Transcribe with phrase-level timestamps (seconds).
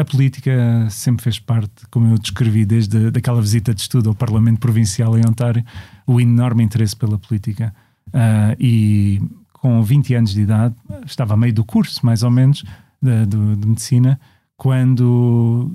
[0.00, 4.58] a política sempre fez parte, como eu descrevi, desde daquela visita de estudo ao Parlamento
[4.58, 5.64] Provincial em Ontário,
[6.06, 7.74] o enorme interesse pela política.
[8.08, 10.74] Uh, e com 20 anos de idade,
[11.04, 12.64] estava a meio do curso, mais ou menos,
[13.00, 14.18] de, de, de medicina,
[14.56, 15.70] quando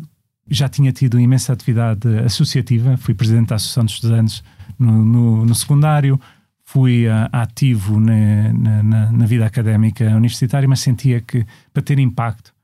[0.50, 4.44] já tinha tido imensa atividade associativa, fui presidente da Associação de Estudantes
[4.78, 6.20] no, no, no secundário,
[6.64, 12.55] fui uh, ativo na, na, na, vida académica universitária, mas sentia que para ter impacto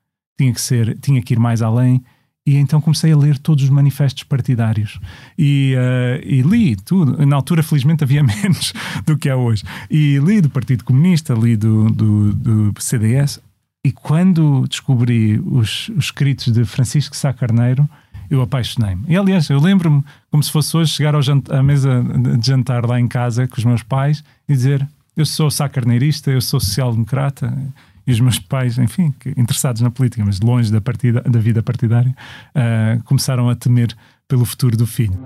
[0.42, 2.04] tinha que ser, tinha que ir mais além
[2.46, 5.00] e então comecei a ler todos os manifestos partidários
[5.38, 7.24] e, uh, e, li tudo.
[7.24, 8.74] Na altura, felizmente, havia menos
[9.06, 9.64] do que há hoje.
[9.92, 13.40] E li do Partido Comunista, li do, do, do CDS.
[13.86, 17.88] E quando descobri os, os escritos de Francisco Sá Carneiro,
[18.28, 19.04] eu apaixonei-me.
[19.08, 22.04] E aliás, eu lembro-me como se fosse hoje chegar à mesa
[22.40, 26.42] de jantar lá em casa com os meus pais e dizer: Eu sou sacarneirista, eu
[26.42, 27.56] sou social-democrata
[28.06, 32.16] e os meus pais, enfim, interessados na política, mas longe da, partida, da vida partidária,
[32.56, 33.96] uh, começaram a temer
[34.28, 35.20] pelo futuro do filho.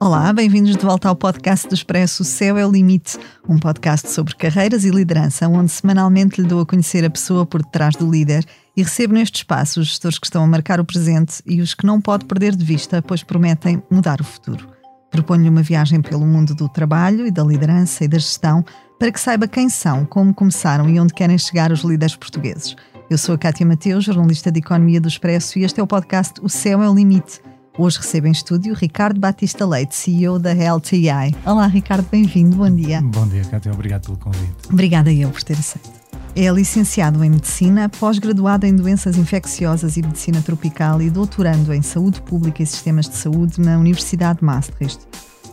[0.00, 3.18] Olá, bem-vindos de volta ao podcast do Expresso Céu é o Limite,
[3.48, 7.62] um podcast sobre carreiras e liderança, onde semanalmente lhe dou a conhecer a pessoa por
[7.62, 8.44] detrás do líder
[8.76, 11.86] e recebo neste espaço os gestores que estão a marcar o presente e os que
[11.86, 14.68] não pode perder de vista, pois prometem mudar o futuro.
[15.10, 18.64] Proponho-lhe uma viagem pelo mundo do trabalho e da liderança e da gestão
[18.98, 22.74] para que saiba quem são, como começaram e onde querem chegar os líderes portugueses.
[23.08, 26.40] Eu sou a Cátia Mateus, jornalista de Economia do Expresso, e este é o podcast
[26.42, 27.40] O Céu é o Limite.
[27.76, 31.36] Hoje recebo em estúdio Ricardo Batista Leite, CEO da LTI.
[31.44, 33.02] Olá, Ricardo, bem-vindo, bom dia.
[33.02, 34.68] Bom dia, Cátia, obrigado pelo convite.
[34.70, 36.03] Obrigada eu por ter aceito.
[36.36, 42.20] É licenciado em Medicina, pós-graduado em Doenças Infecciosas e Medicina Tropical e doutorando em Saúde
[42.22, 44.98] Pública e Sistemas de Saúde na Universidade de Maastricht.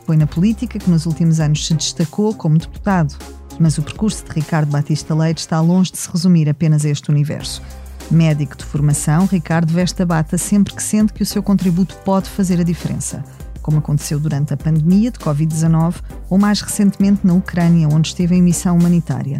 [0.07, 3.15] Foi na política que nos últimos anos se destacou como deputado,
[3.59, 7.11] mas o percurso de Ricardo Batista Leite está longe de se resumir apenas a este
[7.11, 7.61] universo.
[8.09, 12.27] Médico de formação, Ricardo veste a bata sempre que sente que o seu contributo pode
[12.27, 13.23] fazer a diferença,
[13.61, 15.97] como aconteceu durante a pandemia de Covid-19
[16.27, 19.37] ou mais recentemente na Ucrânia, onde esteve em missão humanitária.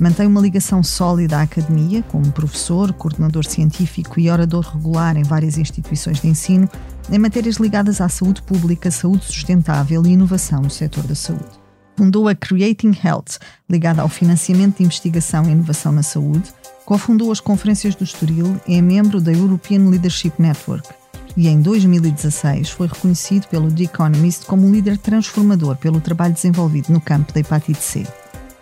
[0.00, 5.58] Mantém uma ligação sólida à academia, como professor, coordenador científico e orador regular em várias
[5.58, 6.66] instituições de ensino,
[7.12, 11.60] em matérias ligadas à saúde pública, saúde sustentável e inovação no setor da saúde.
[11.98, 13.36] Fundou a Creating Health,
[13.68, 16.50] ligada ao financiamento de investigação e inovação na saúde,
[16.86, 20.88] cofundou as conferências do Estoril e é membro da European Leadership Network.
[21.36, 26.90] E em 2016 foi reconhecido pelo The Economist como um líder transformador pelo trabalho desenvolvido
[26.90, 28.06] no campo da hepatite C.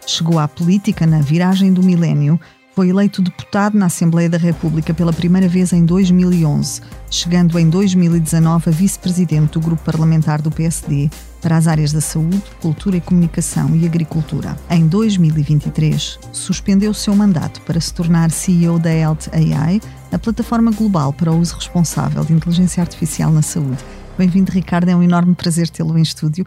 [0.08, 2.40] Chegou à política na viragem do milénio,
[2.74, 6.80] foi eleito deputado na Assembleia da República pela primeira vez em 2011,
[7.10, 11.10] chegando em 2019 a vice-presidente do grupo parlamentar do PSD
[11.42, 14.56] para as áreas da saúde, cultura e comunicação e agricultura.
[14.70, 19.78] Em 2023, suspendeu o seu mandato para se tornar CEO da Health AI,
[20.10, 23.84] a plataforma global para o uso responsável de inteligência artificial na saúde.
[24.16, 26.46] Bem-vindo, Ricardo, é um enorme prazer tê-lo em estúdio.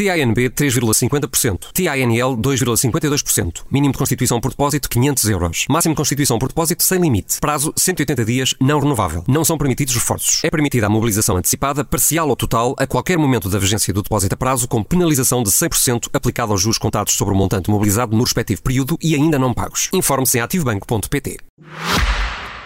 [0.00, 6.48] TINB 3,50%, TINL 2,52%, mínimo de constituição por depósito 500 euros, máximo de constituição por
[6.48, 9.22] depósito sem limite, prazo 180 dias não renovável.
[9.28, 10.42] Não são permitidos reforços.
[10.42, 14.34] É permitida a mobilização antecipada, parcial ou total, a qualquer momento da vigência do depósito
[14.34, 18.24] a prazo, com penalização de 100% aplicada aos juros contados sobre o montante mobilizado no
[18.24, 19.90] respectivo período e ainda não pagos.
[19.92, 21.40] Informe-se em ativobanco.pt.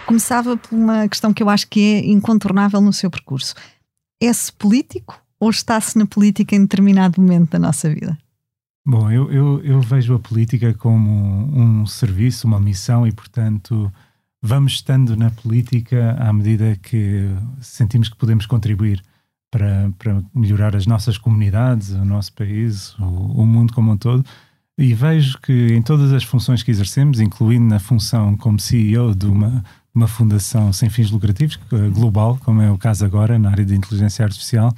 [0.05, 3.55] Começava por uma questão que eu acho que é incontornável no seu percurso.
[4.21, 8.17] É-se político ou está-se na política em determinado momento da nossa vida?
[8.87, 13.91] Bom, eu, eu, eu, vejo a política como um serviço, uma missão e, portanto,
[14.41, 17.27] vamos estando na política à medida que
[17.61, 19.01] sentimos que podemos contribuir
[19.49, 24.23] para, para melhorar as nossas comunidades, o nosso país, o, o mundo como um todo.
[24.77, 29.25] E vejo que em todas as funções que exercemos, incluindo na função como CEO de
[29.25, 29.63] uma,
[29.95, 31.57] uma fundação sem fins lucrativos,
[31.93, 34.71] global, como é o caso agora na área de inteligência artificial,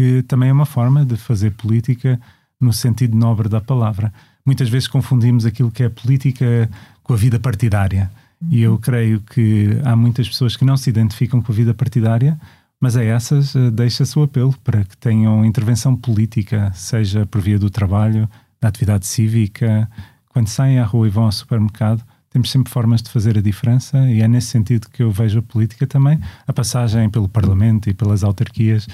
[0.00, 2.18] que também é uma forma de fazer política
[2.58, 4.10] no sentido nobre da palavra.
[4.46, 6.70] Muitas vezes confundimos aquilo que é política
[7.02, 8.10] com a vida partidária.
[8.50, 12.40] E eu creio que há muitas pessoas que não se identificam com a vida partidária,
[12.80, 17.58] mas a essas uh, deixa-se o apelo para que tenham intervenção política, seja por via
[17.58, 18.26] do trabalho,
[18.58, 19.86] da atividade cívica,
[20.30, 23.98] quando saem à rua e vão ao supermercado, temos sempre formas de fazer a diferença
[24.08, 26.18] e é nesse sentido que eu vejo a política também.
[26.46, 28.86] A passagem pelo Parlamento e pelas autarquias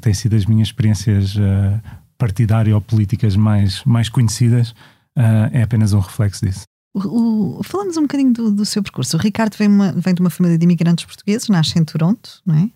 [0.00, 1.80] tem sido as minhas experiências uh,
[2.18, 4.70] partidárias ou políticas mais, mais conhecidas,
[5.16, 6.62] uh, é apenas um reflexo disso.
[6.94, 9.16] O, o, falamos um bocadinho do, do, seu percurso.
[9.16, 12.54] O Ricardo vem, uma, vem de uma família de imigrantes portugueses, nasce em Toronto, não
[12.54, 12.70] é?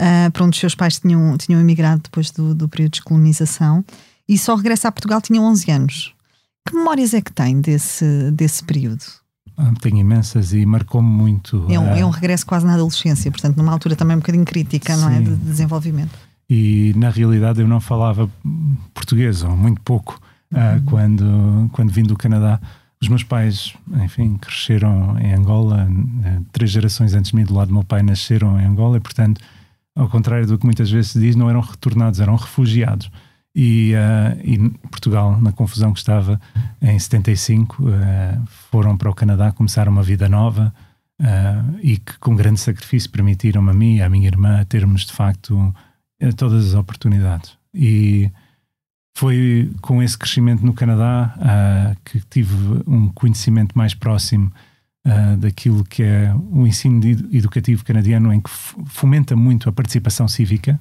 [0.00, 3.84] Uh, para onde os seus pais tinham, tinham emigrado depois do, do período de colonização
[4.26, 6.14] e só regressa a Portugal tinha 11 anos.
[6.66, 9.04] Que memórias é que tem desse, desse período?
[9.56, 11.66] Ah, tenho imensas e marcou-me muito.
[11.68, 14.94] É um, é um regresso quase na adolescência, portanto, numa altura também um bocadinho crítica,
[14.94, 15.00] Sim.
[15.02, 15.20] não é?
[15.20, 16.18] De desenvolvimento.
[16.50, 18.28] E na realidade eu não falava
[18.92, 20.20] português, ou muito pouco,
[20.52, 20.76] ah, uhum.
[20.76, 22.60] uh, quando, quando vim do Canadá.
[23.00, 27.68] Os meus pais, enfim, cresceram em Angola, uh, três gerações antes de mim, do lado
[27.68, 29.40] do meu pai, nasceram em Angola e, portanto,
[29.94, 33.10] ao contrário do que muitas vezes se diz, não eram retornados, eram refugiados.
[33.54, 36.40] E, uh, e, Portugal, na confusão que estava
[36.82, 37.90] em 75, uh,
[38.70, 40.74] foram para o Canadá, começaram uma vida nova
[41.20, 45.12] uh, e que, com grande sacrifício, permitiram-me a mim e à minha irmã termos de
[45.12, 45.72] facto
[46.36, 47.56] todas as oportunidades.
[47.74, 48.30] E
[49.14, 52.54] foi com esse crescimento no Canadá que tive
[52.86, 54.50] um conhecimento mais próximo
[55.38, 60.80] daquilo que é o ensino educativo canadiano, em que fomenta muito a participação cívica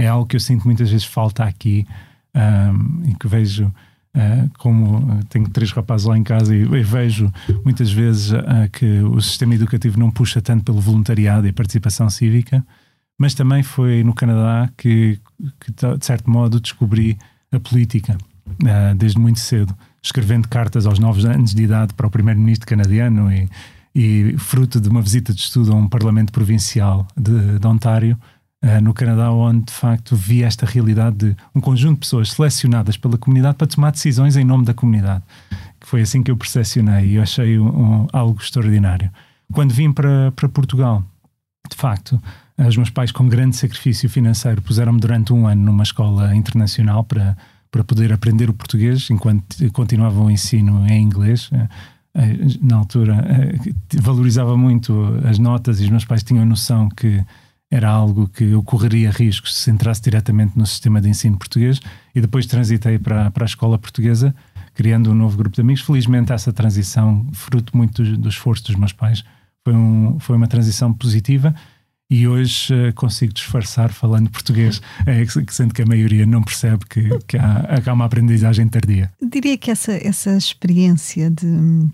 [0.00, 1.86] é algo que eu sinto muitas vezes falta aqui
[2.34, 7.30] um, e que vejo uh, como tenho três rapazes lá em casa e, e vejo
[7.64, 12.64] muitas vezes uh, que o sistema educativo não puxa tanto pelo voluntariado e participação cívica,
[13.20, 15.20] mas também foi no Canadá que,
[15.60, 17.18] que de certo modo descobri
[17.52, 22.10] a política uh, desde muito cedo, escrevendo cartas aos novos anos de idade para o
[22.10, 23.46] primeiro-ministro canadiano e,
[23.94, 28.18] e fruto de uma visita de estudo a um parlamento provincial de, de Ontário,
[28.64, 32.96] uh, no Canadá, onde de facto vi esta realidade de um conjunto de pessoas selecionadas
[32.96, 35.22] pela comunidade para tomar decisões em nome da comunidade.
[35.82, 39.10] Foi assim que eu percepcionei e eu achei um, um, algo extraordinário.
[39.52, 41.04] Quando vim para, para Portugal,
[41.68, 42.18] de facto,
[42.68, 47.36] os meus pais, com grande sacrifício financeiro, puseram-me durante um ano numa escola internacional para,
[47.70, 51.50] para poder aprender o português enquanto continuava o ensino em inglês.
[51.52, 51.68] Eh,
[52.14, 53.24] eh, na altura,
[53.94, 54.92] valorizava muito
[55.24, 57.24] as notas e os meus pais tinham noção que
[57.70, 61.80] era algo que eu correria riscos se entrasse diretamente no sistema de ensino português
[62.12, 64.34] e depois transitei para, para a escola portuguesa,
[64.74, 65.82] criando um novo grupo de amigos.
[65.82, 69.22] Felizmente, essa transição, fruto muito do, do esforço dos meus pais,
[69.64, 71.54] foi, um, foi uma transição positiva
[72.10, 77.08] e hoje uh, consigo disfarçar falando português, é, sendo que a maioria não percebe que,
[77.26, 79.12] que, há, que há uma aprendizagem tardia.
[79.22, 81.88] Diria que essa, essa experiência de,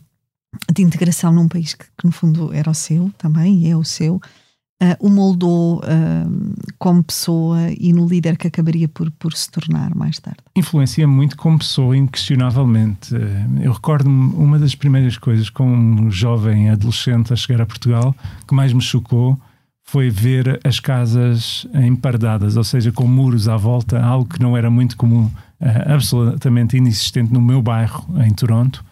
[0.73, 3.85] de integração num país que, que, no fundo era o seu também, e é o
[3.85, 9.51] seu, uh, o moldou uh, como pessoa e no líder que acabaria por, por se
[9.51, 10.41] tornar mais tarde?
[10.57, 13.15] Influencia muito como pessoa, inquestionavelmente.
[13.15, 18.17] Uh, eu recordo-me uma das primeiras coisas, como um jovem adolescente a chegar a Portugal,
[18.49, 19.39] que mais me chocou
[19.89, 24.69] foi ver as casas empardadas, ou seja, com muros à volta, algo que não era
[24.69, 25.31] muito comum,
[25.87, 28.85] absolutamente inexistente no meu bairro, em Toronto.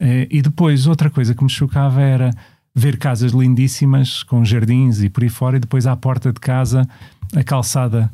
[0.00, 2.30] e depois, outra coisa que me chocava era
[2.74, 6.88] ver casas lindíssimas com jardins e por aí fora, e depois à porta de casa
[7.36, 8.10] a calçada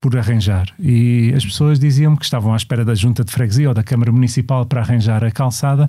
[0.00, 0.68] por arranjar.
[0.78, 4.12] E as pessoas diziam que estavam à espera da junta de freguesia ou da Câmara
[4.12, 5.88] Municipal para arranjar a calçada,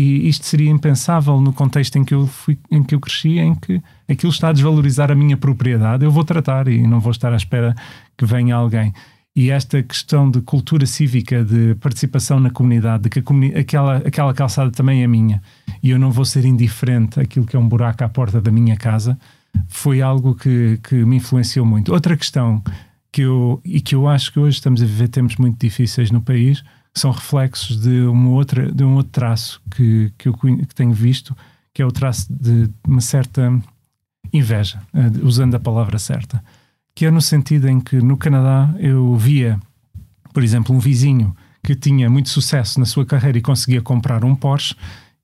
[0.00, 3.52] e isto seria impensável no contexto em que eu fui, em que eu cresci, em
[3.52, 6.04] que aquilo está a desvalorizar a minha propriedade.
[6.04, 7.74] Eu vou tratar e não vou estar à espera
[8.16, 8.92] que venha alguém.
[9.34, 14.32] E esta questão de cultura cívica, de participação na comunidade, de que comuni aquela, aquela
[14.32, 15.42] calçada também é minha
[15.82, 18.76] e eu não vou ser indiferente àquilo que é um buraco à porta da minha
[18.76, 19.18] casa,
[19.66, 21.92] foi algo que, que me influenciou muito.
[21.92, 22.62] Outra questão
[23.10, 26.20] que eu, e que eu acho que hoje estamos a viver tempos muito difíceis no
[26.20, 26.62] país,
[26.98, 31.36] são reflexos de, uma outra, de um outro traço que, que eu que tenho visto,
[31.72, 33.52] que é o traço de uma certa
[34.32, 36.42] inveja, eh, usando a palavra certa
[36.98, 39.60] que é no sentido em que no Canadá eu via,
[40.34, 44.34] por exemplo, um vizinho que tinha muito sucesso na sua carreira e conseguia comprar um
[44.34, 44.74] Porsche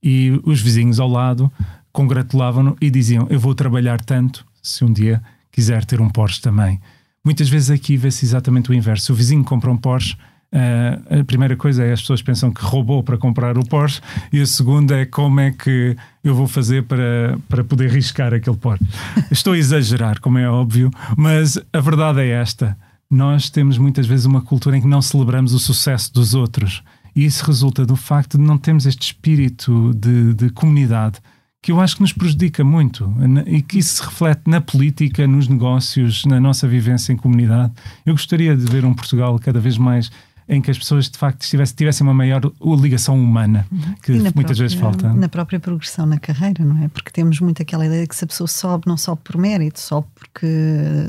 [0.00, 1.52] e os vizinhos ao lado
[1.92, 6.80] congratulavam-no e diziam: Eu vou trabalhar tanto se um dia quiser ter um Porsche também.
[7.24, 9.12] Muitas vezes aqui vê-se exatamente o inverso.
[9.12, 10.16] O vizinho compra um Porsche
[10.54, 14.00] Uh, a primeira coisa é as pessoas pensam que roubou para comprar o Porsche
[14.32, 18.56] e a segunda é como é que eu vou fazer para, para poder riscar aquele
[18.56, 18.84] Porsche.
[19.32, 22.76] Estou a exagerar, como é óbvio, mas a verdade é esta.
[23.10, 26.84] Nós temos muitas vezes uma cultura em que não celebramos o sucesso dos outros
[27.16, 31.18] e isso resulta do facto de não termos este espírito de, de comunidade
[31.60, 33.10] que eu acho que nos prejudica muito
[33.46, 37.72] e que isso se reflete na política, nos negócios, na nossa vivência em comunidade.
[38.04, 40.12] Eu gostaria de ver um Portugal cada vez mais
[40.48, 42.42] em que as pessoas de facto tivessem, tivessem uma maior
[42.80, 43.66] ligação humana,
[44.02, 45.12] que muitas própria, vezes falta.
[45.12, 46.88] Na própria progressão na carreira, não é?
[46.88, 49.80] Porque temos muito aquela ideia de que se a pessoa sobe, não sobe por mérito,
[49.80, 50.46] sobe porque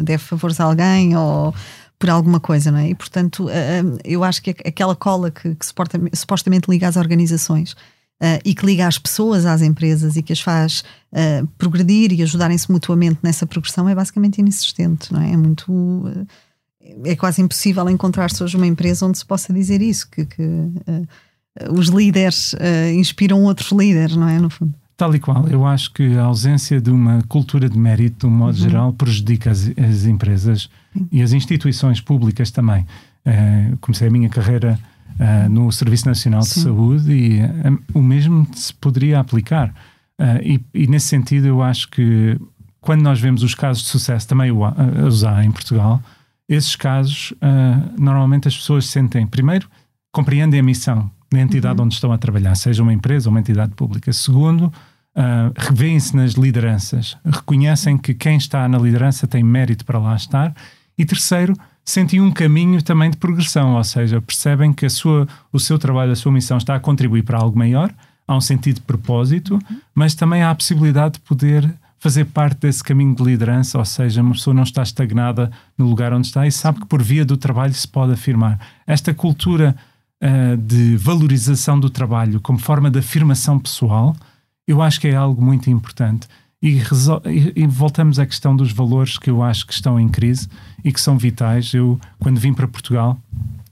[0.02, 1.54] deve favores a alguém ou
[2.00, 2.90] por alguma coisa, não é?
[2.90, 5.66] E portanto, eh, eh, eu acho que aquela cola que, que
[6.14, 7.76] supostamente liga às organizações
[8.16, 12.24] Uh, e que liga as pessoas às empresas e que as faz uh, progredir e
[12.24, 15.34] ajudarem-se mutuamente nessa progressão é basicamente inexistente, não é?
[15.34, 15.70] É muito.
[15.70, 16.26] Uh,
[17.04, 20.44] é quase impossível encontrar-se hoje uma empresa onde se possa dizer isso, que, que
[21.70, 22.54] os líderes
[22.96, 24.40] inspiram outros líderes, não é?
[24.40, 24.74] No fundo.
[24.98, 25.48] Tal e qual.
[25.48, 28.64] Eu acho que a ausência de uma cultura de mérito, de um modo uhum.
[28.64, 31.08] geral, prejudica as, as empresas Sim.
[31.12, 32.86] e as instituições públicas também.
[33.82, 34.80] comecei a minha carreira
[35.20, 36.54] uh, no Serviço Nacional Sim.
[36.54, 39.70] de Saúde e uh, o mesmo se poderia aplicar.
[40.20, 42.40] Uh, e, e, nesse sentido, eu acho que
[42.80, 46.02] quando nós vemos os casos de sucesso, também os há em Portugal,
[46.48, 47.34] esses casos,
[47.98, 49.68] normalmente as pessoas sentem, primeiro,
[50.12, 51.86] compreendem a missão da entidade uhum.
[51.86, 54.12] onde estão a trabalhar, seja uma empresa ou uma entidade pública.
[54.14, 54.72] Segundo,
[55.18, 60.54] Uh, revêem-se nas lideranças, reconhecem que quem está na liderança tem mérito para lá estar.
[60.98, 61.54] E terceiro,
[61.86, 66.12] sentem um caminho também de progressão, ou seja, percebem que a sua, o seu trabalho,
[66.12, 67.94] a sua missão está a contribuir para algo maior,
[68.28, 69.80] há um sentido de propósito, uhum.
[69.94, 71.74] mas também há a possibilidade de poder
[72.06, 76.14] fazer parte desse caminho de liderança, ou seja, uma pessoa não está estagnada no lugar
[76.14, 78.60] onde está e sabe que por via do trabalho se pode afirmar.
[78.86, 79.76] Esta cultura
[80.22, 84.16] uh, de valorização do trabalho como forma de afirmação pessoal,
[84.68, 86.28] eu acho que é algo muito importante.
[86.62, 86.80] E,
[87.56, 90.48] e, voltamos à questão dos valores que eu acho que estão em crise
[90.84, 91.74] e que são vitais.
[91.74, 93.20] Eu, quando vim para Portugal,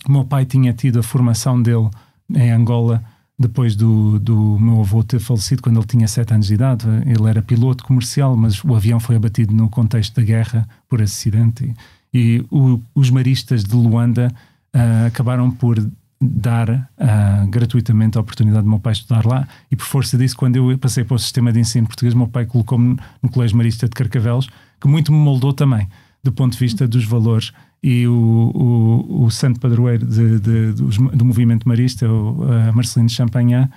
[0.07, 1.87] o meu pai tinha tido a formação dele
[2.33, 3.03] em Angola
[3.43, 6.85] depois do, do meu avô ter falecido quando ele tinha 7 anos de idade.
[7.05, 11.73] Ele era piloto comercial, mas o avião foi abatido no contexto da guerra por acidente.
[12.13, 14.33] E, o, os maristas de Luanda
[14.75, 15.79] uh, acabaram por
[16.21, 20.55] dar uh, gratuitamente a oportunidade do meu pai estudar lá e por força disso, quando
[20.55, 23.91] eu passei para o sistema de ensino português, meu pai colocou-me no Colégio Marista de
[23.91, 25.87] Carcavelos, que muito me moldou também,
[26.23, 27.51] do ponto de vista dos valores
[27.83, 33.13] e o, o, o santo padroeiro de, de, do, do, movimento marista, o Marcelino de
[33.13, 33.69] Champagnat,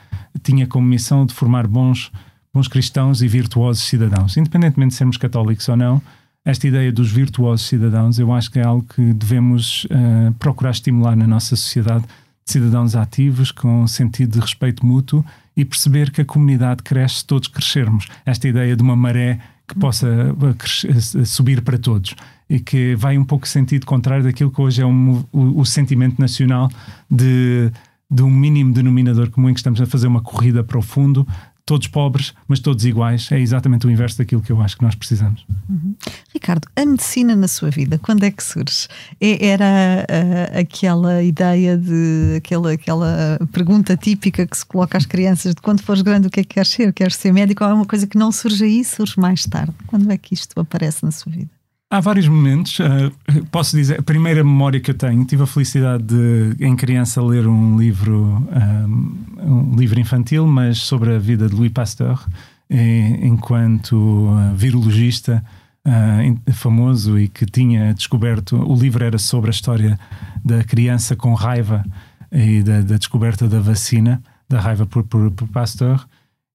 [0.42, 2.12] tinha como missão de formar bons,
[2.54, 6.00] bons cristãos e virtuosos cidadãos, independentemente de sermos católicos ou não,
[6.46, 11.16] esta ideia dos virtuosos cidadãos, eu acho que é algo que devemos uh, procurar estimular
[11.16, 12.04] na nossa sociedade,
[12.44, 15.24] cidadãos ativos, com sentido de respeito mútuo
[15.56, 18.06] e perceber que a comunidade cresce se todos crescermos.
[18.24, 22.14] Esta ideia de uma maré que possa eh, eh, subir para todos
[22.48, 26.20] e que vai um pouco sentido contrário daquilo que hoje é um, o, o, sentimento
[26.20, 26.70] nacional
[27.10, 27.70] de,
[28.10, 31.26] de um mínimo denominador comum em que estamos a fazer uma corrida para o fundo
[31.66, 34.94] todos pobres, mas todos iguais, é exatamente o inverso daquilo que eu acho que nós
[34.94, 35.44] precisamos.
[35.68, 35.96] Uhum.
[36.32, 38.86] Ricardo, a medicina na sua vida, quando é que surge?
[39.20, 45.56] É, era uh, aquela ideia de aquela, aquela pergunta típica que se coloca às crianças
[45.56, 46.92] de quando fores grande, o que é que queres ser?
[46.92, 47.64] Queres ser médico?
[47.64, 49.74] Ou é uma coisa que não surge aí, surge mais tarde?
[49.88, 51.55] Quando é que isto aparece na sua vida?
[51.88, 52.80] Há vários momentos.
[52.80, 57.22] Uh, posso dizer, a primeira memória que eu tenho, tive a felicidade de, em criança,
[57.22, 58.44] ler um livro,
[58.88, 62.26] um, um livro infantil, mas sobre a vida de Louis Pasteur,
[62.68, 65.44] e, enquanto uh, virologista
[65.86, 68.56] uh, famoso e que tinha descoberto.
[68.56, 69.96] O livro era sobre a história
[70.44, 71.84] da criança com raiva
[72.32, 76.04] e da, da descoberta da vacina, da raiva por, por, por Pasteur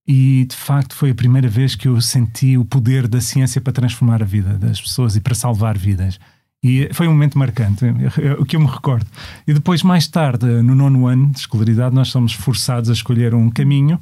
[0.07, 3.73] e de facto foi a primeira vez que eu senti o poder da ciência para
[3.73, 6.19] transformar a vida das pessoas e para salvar vidas.
[6.63, 7.85] E foi um momento marcante,
[8.39, 9.07] o que eu me recordo.
[9.47, 13.49] E depois, mais tarde, no nono ano de escolaridade, nós somos forçados a escolher um
[13.49, 13.99] caminho.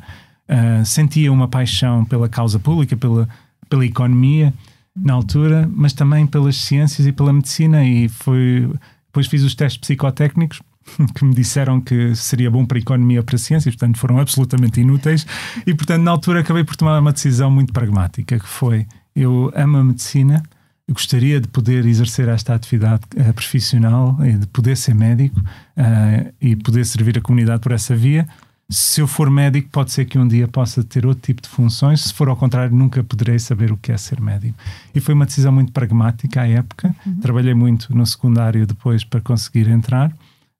[0.49, 3.29] Uh, sentia uma paixão pela causa pública, pela,
[3.69, 4.53] pela economia
[4.93, 7.85] na altura, mas também pelas ciências e pela medicina.
[7.85, 8.69] E foi,
[9.05, 10.61] depois fiz os testes psicotécnicos
[11.15, 13.97] que me disseram que seria bom para a economia ou para a ciência, e, portanto
[13.97, 15.25] foram absolutamente inúteis.
[15.65, 19.77] E, portanto, na altura acabei por tomar uma decisão muito pragmática, que foi, eu amo
[19.77, 20.43] a medicina,
[20.87, 26.33] eu gostaria de poder exercer esta atividade uh, profissional e de poder ser médico uh,
[26.41, 28.27] e poder servir a comunidade por essa via.
[28.71, 32.01] Se eu for médico, pode ser que um dia possa ter outro tipo de funções.
[32.01, 34.55] Se for ao contrário, nunca poderei saber o que é ser médico.
[34.93, 36.95] E foi uma decisão muito pragmática à época.
[37.05, 37.15] Uhum.
[37.19, 40.11] Trabalhei muito no secundário depois para conseguir entrar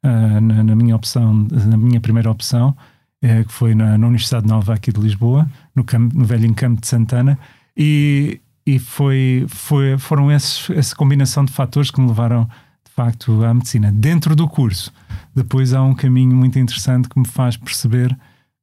[0.05, 2.75] uh, na, na, minha opção, na minha primeira opção,
[3.23, 6.81] uh, que foi na, na, Universidade Nova aqui de Lisboa, no, campo, no velho campo
[6.81, 7.37] de Santana,
[7.75, 12.45] e, e foi, foi, foram esses, essa combinação de fatores que me levaram
[12.85, 13.91] de facto à medicina.
[13.91, 14.91] Dentro do curso,
[15.35, 18.15] depois há um caminho muito interessante que me faz perceber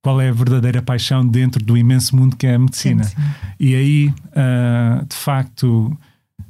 [0.02, 3.02] qual é a verdadeira paixão dentro do imenso mundo que é a medicina.
[3.02, 3.23] Sim, sim.
[3.59, 5.99] E aí, uh, de facto,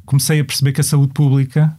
[0.04, 1.74] comecei a perceber que a saúde pública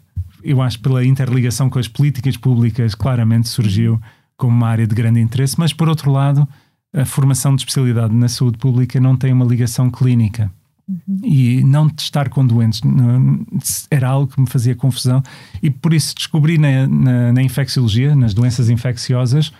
[0.47, 3.99] eu acho pela interligação com as políticas públicas, claramente surgiu
[4.37, 6.47] como uma área de grande interesse, mas por outro lado,
[6.93, 10.49] a formação de especialidade na saúde pública não tem uma ligação clínica.
[10.87, 11.19] Uhum.
[11.21, 12.81] E não testar com doentes
[13.91, 15.21] era algo que me fazia confusão,
[15.61, 19.51] e por isso descobri na, na, na infecciologia, nas doenças infecciosas,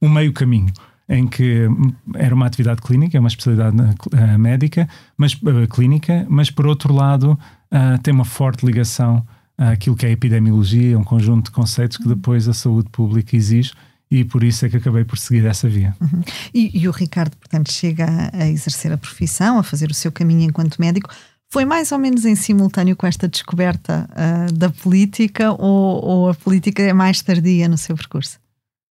[0.00, 0.72] um meio caminho
[1.08, 1.68] em que
[2.14, 7.38] era uma atividade clínica, uma especialidade uh, médica, mas uh, clínica, mas por outro lado
[7.72, 9.24] uh, tem uma forte ligação
[9.56, 13.72] àquilo que é a epidemiologia, um conjunto de conceitos que depois a saúde pública exige
[14.10, 15.94] e por isso é que acabei por seguir essa via.
[16.00, 16.22] Uhum.
[16.54, 20.12] E, e, o Ricardo, portanto, chega a, a exercer a profissão, a fazer o seu
[20.12, 21.10] caminho enquanto médico.
[21.50, 26.34] Foi mais ou menos em simultâneo com esta descoberta uh, da política ou, ou, a
[26.34, 28.38] política é mais tardia no seu percurso?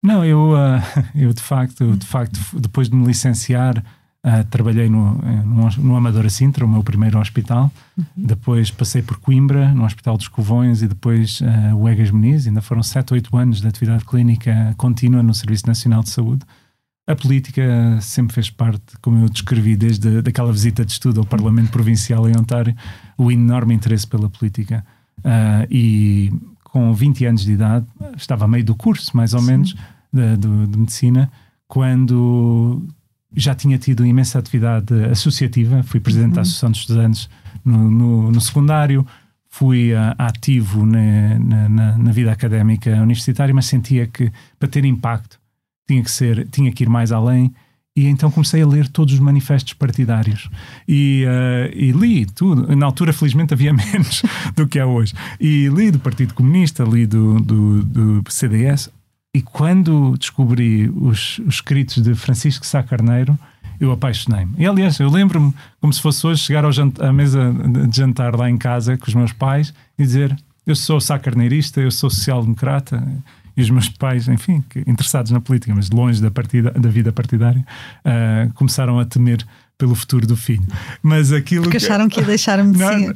[0.03, 0.81] Não, eu, uh,
[1.15, 3.85] eu de facto, de facto, depois de me licenciar,
[4.25, 7.71] uh, trabalhei no, eh, no, no Amadora Sintra, o meu primeiro hospital.
[7.97, 8.05] Uhum.
[8.17, 12.47] Depois passei por Coimbra, no Hospital dos Covões, e depois uh, o Egas Meniz.
[12.47, 16.45] Ainda foram 7, 8 anos de atividade clínica contínua no Serviço Nacional de Saúde.
[17.07, 21.71] A política sempre fez parte, como eu descrevi, desde aquela visita de estudo ao Parlamento
[21.71, 22.75] Provincial em Ontário,
[23.19, 24.85] o enorme interesse pela política.
[25.19, 26.33] Uh, e
[26.65, 29.47] com 20 anos de idade, estava a meio do curso, mais ou Sim.
[29.47, 29.77] menos,
[30.13, 31.31] de, de, de medicina,
[31.69, 32.83] quando
[33.37, 36.35] já tinha tido imensa atividade associativa, fui presidente uhum.
[36.35, 37.29] da Associação de Estudantes
[37.65, 39.07] no, no, no secundário,
[39.49, 45.39] fui uh, ativo na, na, na, vida académica universitária, mas sentia que para ter impacto
[45.87, 47.55] tinha que ser, tinha que ir mais além.
[47.97, 50.51] E então comecei a ler todos os manifestos partidários
[50.89, 52.75] e, uh, e li tudo.
[52.75, 54.23] Na altura, felizmente, havia menos
[54.57, 55.15] do que há hoje.
[55.39, 58.91] E li do Partido Comunista, li do, do, do CDS,
[59.35, 63.37] e quando descobri os, os escritos de Francisco Sá Carneiro,
[63.81, 64.55] eu apaixonei-me.
[64.57, 67.53] E aliás, eu lembro-me como se fosse hoje chegar à mesa
[67.89, 71.81] de jantar lá em casa com os meus pais e dizer: Eu sou Sá Carneirista,
[71.81, 73.03] eu sou social-democrata.
[73.57, 77.65] E os meus pais, enfim, interessados na política, mas longe da, partida, da vida partidária,
[78.05, 79.47] uh, começaram a temer
[79.79, 80.67] pelo futuro do filho.
[81.01, 83.15] Mas aquilo Porque acharam que ia deixar a medicina.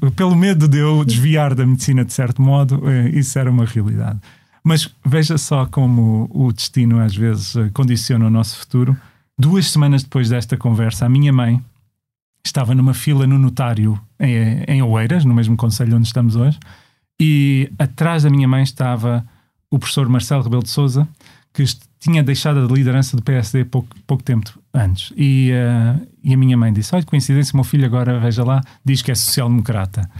[0.00, 3.66] Não, pelo medo de eu desviar da medicina de certo modo, eh, isso era uma
[3.66, 4.18] realidade.
[4.66, 8.96] Mas veja só como o destino às vezes eh, condiciona o nosso futuro.
[9.38, 11.62] Duas semanas depois desta conversa, a minha mãe
[12.44, 16.58] estava numa fila no notário em, em Oeiras, no mesmo conselho onde estamos hoje,
[17.20, 19.24] e atrás da minha mãe estava
[19.70, 21.06] o professor Marcelo Rebelo de Souza,
[21.54, 21.62] que
[22.00, 25.12] tinha deixado a liderança do PSD pouco, pouco tempo antes.
[25.16, 29.00] E, uh, e a minha mãe disse: Olha, coincidência, meu filho agora, veja lá, diz
[29.00, 30.10] que é social-democrata.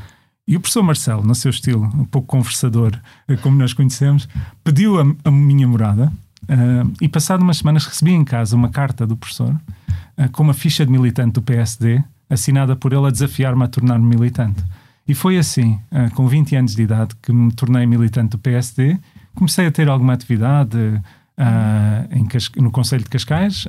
[0.48, 2.92] E o professor Marcelo, no seu estilo, um pouco conversador,
[3.26, 4.28] eh, como nós conhecemos,
[4.62, 6.12] pediu a, a minha morada
[6.44, 10.54] uh, e, passado umas semanas, recebi em casa uma carta do professor uh, com uma
[10.54, 14.62] ficha de militante do PSD, assinada por ele a desafiar-me a tornar-me militante.
[15.08, 18.96] E foi assim, uh, com 20 anos de idade, que me tornei militante do PSD.
[19.34, 20.78] Comecei a ter alguma atividade
[22.56, 23.66] no Conselho de Cascais,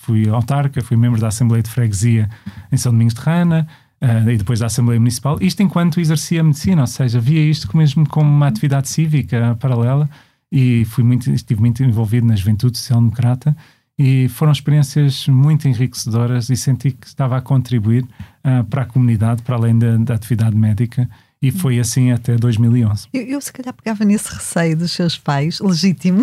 [0.00, 2.28] fui autarca, fui membro da Assembleia de Freguesia
[2.72, 3.68] em São Domingos de Rana.
[4.02, 7.74] Uh, e depois da Assembleia Municipal, isto enquanto exercia a medicina, ou seja, via isto
[7.76, 10.08] mesmo como uma atividade cívica paralela
[10.52, 13.56] e fui muito, estive muito envolvido na juventude social-democrata
[13.98, 19.42] e foram experiências muito enriquecedoras e senti que estava a contribuir uh, para a comunidade,
[19.42, 21.08] para além da, da, atividade médica,
[21.40, 23.08] e foi assim até 2011.
[23.12, 26.22] Eu, eu se calhar pegava nesse receio dos seus pais, legítimo,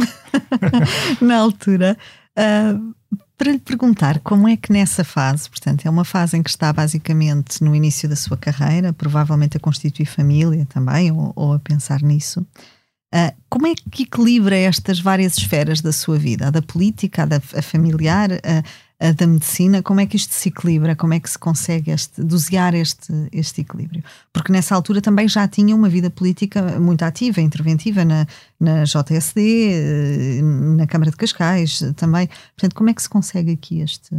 [1.19, 1.97] na altura.
[2.37, 2.93] Uh,
[3.37, 6.71] para lhe perguntar como é que nessa fase, portanto, é uma fase em que está
[6.71, 12.01] basicamente no início da sua carreira, provavelmente a constituir família também, ou, ou a pensar
[12.01, 17.23] nisso, uh, como é que equilibra estas várias esferas da sua vida, a da política,
[17.23, 21.19] a da familiar, a, a da medicina, como é que isto se equilibra, como é
[21.19, 24.03] que se consegue este, dosear este, este equilíbrio?
[24.31, 28.25] Porque nessa altura também já tinha uma vida política muito ativa, interventiva na,
[28.59, 32.29] na JSD, eh, na Câmara de Cascais também.
[32.55, 34.15] Portanto, como é que se consegue aqui este.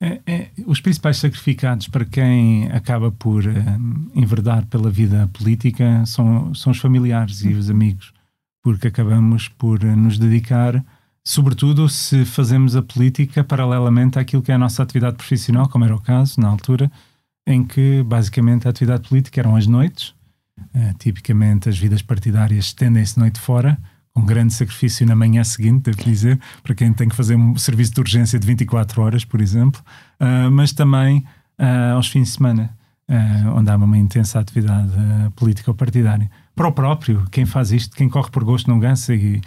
[0.00, 3.50] É, é, os principais sacrificados para quem acaba por uh,
[4.14, 8.12] enverdar pela vida política são, são os familiares e os amigos,
[8.62, 10.84] porque acabamos por nos dedicar
[11.24, 15.94] sobretudo se fazemos a política paralelamente àquilo que é a nossa atividade profissional, como era
[15.94, 16.92] o caso na altura,
[17.46, 20.14] em que basicamente a atividade política eram as noites,
[20.58, 23.78] uh, tipicamente as vidas partidárias estendem-se noite fora,
[24.12, 27.94] com grande sacrifício na manhã seguinte, devo dizer, para quem tem que fazer um serviço
[27.94, 29.82] de urgência de 24 horas, por exemplo,
[30.20, 31.24] uh, mas também
[31.58, 32.76] uh, aos fins de semana,
[33.54, 34.90] onde há uma intensa atividade
[35.36, 36.30] política ou partidária.
[36.56, 39.42] Para o próprio, quem faz isto, quem corre por gosto não gansa e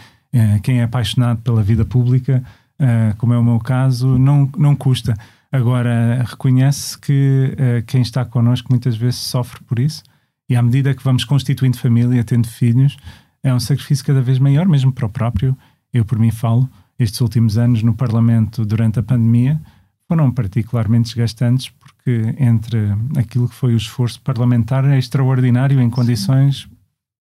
[0.61, 2.43] quem é apaixonado pela vida pública,
[2.79, 5.15] uh, como é o meu caso, não, não custa.
[5.51, 10.03] Agora, reconhece que uh, quem está connosco muitas vezes sofre por isso
[10.49, 12.97] E à medida que vamos constituindo família, tendo filhos,
[13.43, 15.57] é um sacrifício cada vez maior, mesmo para o próprio.
[15.93, 19.59] Eu, por mim, falo, estes últimos anos no Parlamento, durante a pandemia,
[20.07, 22.79] foram particularmente desgastantes, porque entre
[23.17, 26.67] aquilo que foi o esforço parlamentar é extraordinário em condições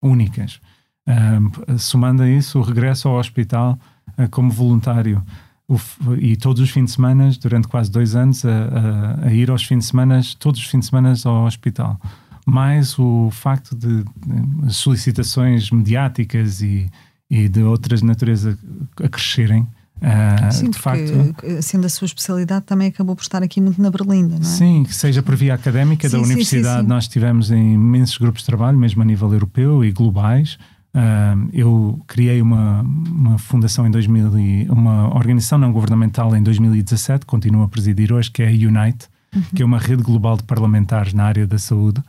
[0.01, 0.61] únicas.
[1.07, 3.79] Uh, somando a isso o regresso ao hospital
[4.17, 5.23] uh, como voluntário
[5.67, 5.79] o,
[6.17, 9.63] e todos os fins de semana, durante quase dois anos, a, a, a, ir aos
[9.63, 11.99] fins de semana, todos os fins de semana ao hospital.
[12.45, 16.89] Mais o facto de, de solicitações mediáticas e,
[17.29, 18.57] e de outras natureza
[19.03, 19.67] a crescerem,
[19.97, 21.11] Uh, Sim, de facto,
[21.59, 24.43] sendo a sua especialidade, também acabou por estar aqui muito na Berlinda, não é?
[24.43, 28.41] Sim, seja por via académica sim, da universidade, sim, sim, nós tivemos em imensos grupos
[28.41, 30.59] de trabalho, mesmo a nível europeu e globais.
[30.97, 37.23] Uh, eu criei uma, uma fundação em 2000, e, uma organização não governamental em 2017,
[37.23, 39.43] continuo a presidir hoje, que é a Unite, uhum.
[39.55, 42.01] que é uma rede global de parlamentares na área da saúde,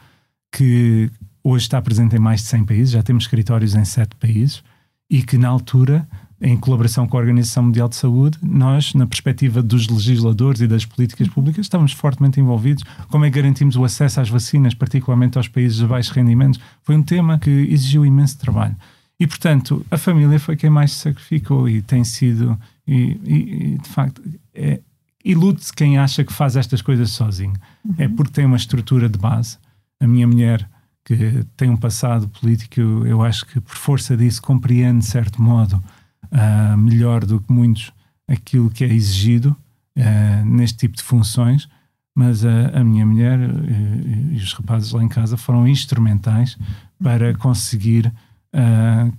[0.50, 1.10] que
[1.44, 4.62] hoje está presente em mais de 100 países, já temos escritórios em 7 países,
[5.10, 6.08] e que na altura
[6.40, 10.84] em colaboração com a Organização Mundial de Saúde, nós, na perspectiva dos legisladores e das
[10.84, 12.84] políticas públicas, estamos fortemente envolvidos.
[13.08, 16.60] Como é que garantimos o acesso às vacinas, particularmente aos países de baixos rendimentos?
[16.82, 18.76] Foi um tema que exigiu imenso trabalho.
[19.18, 23.78] E, portanto, a família foi quem mais se sacrificou e tem sido, e, e, e
[23.78, 24.22] de facto,
[24.54, 24.80] é,
[25.24, 27.54] ilude-se quem acha que faz estas coisas sozinho.
[27.84, 27.94] Uhum.
[27.98, 29.58] É porque tem uma estrutura de base.
[30.00, 30.70] A minha mulher,
[31.04, 35.42] que tem um passado político, eu, eu acho que por força disso compreende, de certo
[35.42, 35.82] modo,
[36.32, 37.92] uh, melhor do que muitos
[38.26, 39.56] aquilo que é exigido
[39.96, 41.68] uh, neste tipo de funções,
[42.14, 46.58] mas a, a minha mulher uh, e os rapazes lá em casa foram instrumentais
[47.02, 48.12] para conseguir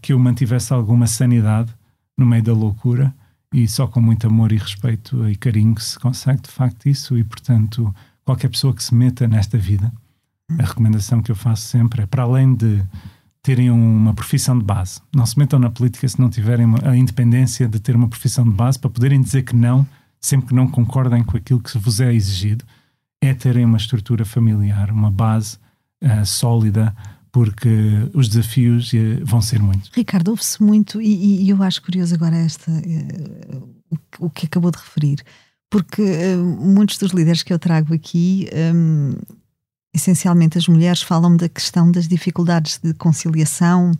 [0.02, 1.72] que eu mantivesse alguma sanidade
[2.17, 3.13] no meio da loucura
[3.54, 7.15] e só com muito amor e respeito e carinho que se consegue de facto isso.
[7.15, 7.95] E portanto
[8.26, 9.93] qualquer pessoa que se meta nesta vida
[10.58, 12.84] a recomendação que eu faço sempre é para além de
[13.50, 15.02] terem uma profissão de base.
[15.12, 18.52] Não se metam na política se não tiverem a independência de ter uma profissão de
[18.52, 19.88] base para poderem dizer que não,
[20.22, 22.64] sempre que não concordem com aquilo que vos é exigido.
[23.20, 25.58] É terem uma estrutura familiar, uma base
[26.04, 26.96] uh, sólida,
[27.32, 27.68] porque
[28.14, 29.90] os desafios uh, vão ser muitos.
[29.96, 33.70] Ricardo, ouve-se muito, e, e, eu acho curioso agora esta, uh,
[34.20, 35.24] o que acabou de referir,
[35.72, 36.04] porque
[36.60, 38.48] muitos dos líderes que eu trago aqui.
[38.76, 39.14] Um,
[40.00, 43.92] essencialmente as mulheres falam da questão das dificuldades de conciliação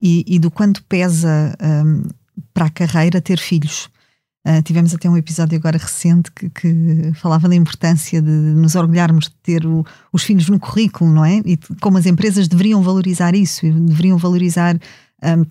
[0.00, 2.02] e, e do quanto pesa um,
[2.54, 3.88] para a carreira ter filhos.
[4.46, 9.26] Uh, tivemos até um episódio agora recente que, que, falava da importância de nos orgulharmos
[9.26, 11.42] de ter o, os filhos no currículo, não é?
[11.44, 14.80] E como as empresas deveriam valorizar isso, deveriam valorizar
[15.22, 15.44] um,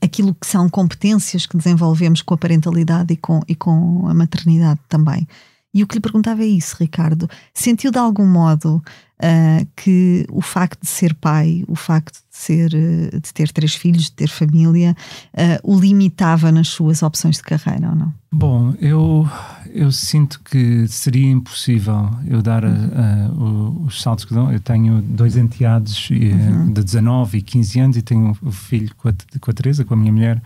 [0.00, 4.78] aquilo que são competências que desenvolvemos com a parentalidade e com, e com a maternidade
[4.88, 5.26] também.
[5.74, 7.28] E o que lhe perguntava é isso, Ricardo.
[7.52, 8.82] Sentiu de algum modo
[9.18, 13.74] uh, que o facto de ser pai, o facto de, ser, uh, de ter três
[13.74, 14.96] filhos, de ter família,
[15.34, 18.14] uh, o limitava nas suas opções de carreira ou não?
[18.32, 19.28] Bom, eu,
[19.72, 23.84] eu sinto que seria impossível eu dar uhum.
[23.86, 24.52] os saltos que dão.
[24.52, 26.72] Eu tenho dois enteados uhum.
[26.72, 29.94] de 19 e 15 anos e tenho um filho com a, com a Teresa, com
[29.94, 30.42] a minha mulher,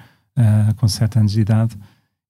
[0.76, 1.76] com 7 anos de idade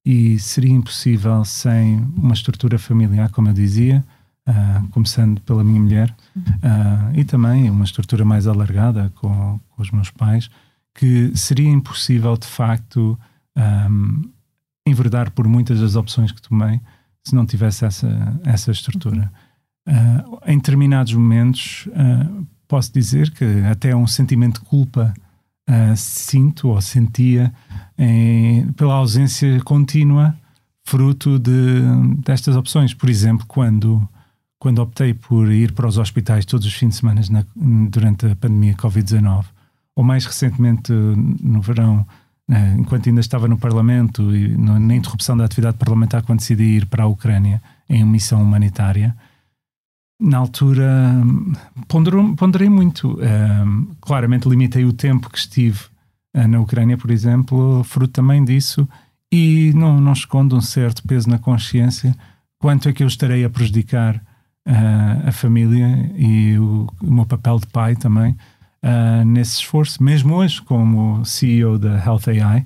[0.05, 4.05] e seria impossível sem uma estrutura familiar, como eu dizia,
[4.49, 9.91] uh, começando pela minha mulher, uh, e também uma estrutura mais alargada com, com, os
[9.91, 10.51] meus pais,
[10.95, 13.19] que seria impossível de facto
[13.57, 14.31] um,
[14.87, 16.81] enverdar por muitas das opções que tomei
[17.25, 19.33] se não tivesse essa, essa estrutura.
[19.89, 21.89] Uh, em determinados momentos,
[22.67, 25.15] posso dizer que até um sentimento de culpa
[25.97, 27.53] sinto ou sentia
[27.99, 30.37] em, pela ausência contínua
[30.85, 31.81] fruto de,
[32.25, 32.95] destas opções.
[32.95, 34.07] Por exemplo, quando
[34.63, 37.45] quando optei por ir para os hospitais todos os fins de semana na,
[37.91, 39.45] durante a pandemia Covid-19,
[39.97, 42.07] ou mais recentemente no verão,
[42.49, 46.63] né, enquanto ainda estava no Parlamento e no, na interrupção da atividade parlamentar, quando decidi
[46.63, 49.17] ir para a Ucrânia em missão humanitária,
[50.23, 50.89] na altura
[51.89, 53.19] ponderou, ponderei muito.
[54.01, 55.81] Claramente limitei o tempo que estive
[56.37, 58.89] uh, na Ucrânia, por exemplo, fruto também disso,
[59.31, 62.17] e não, não escondo um certo peso na consciência
[62.63, 67.59] quanto é que eu estarei a prejudicar uh, a família e o, o, meu papel
[67.59, 68.37] de pai também
[68.85, 72.65] uh, nesse esforço, mesmo hoje, como CEO da Health AI,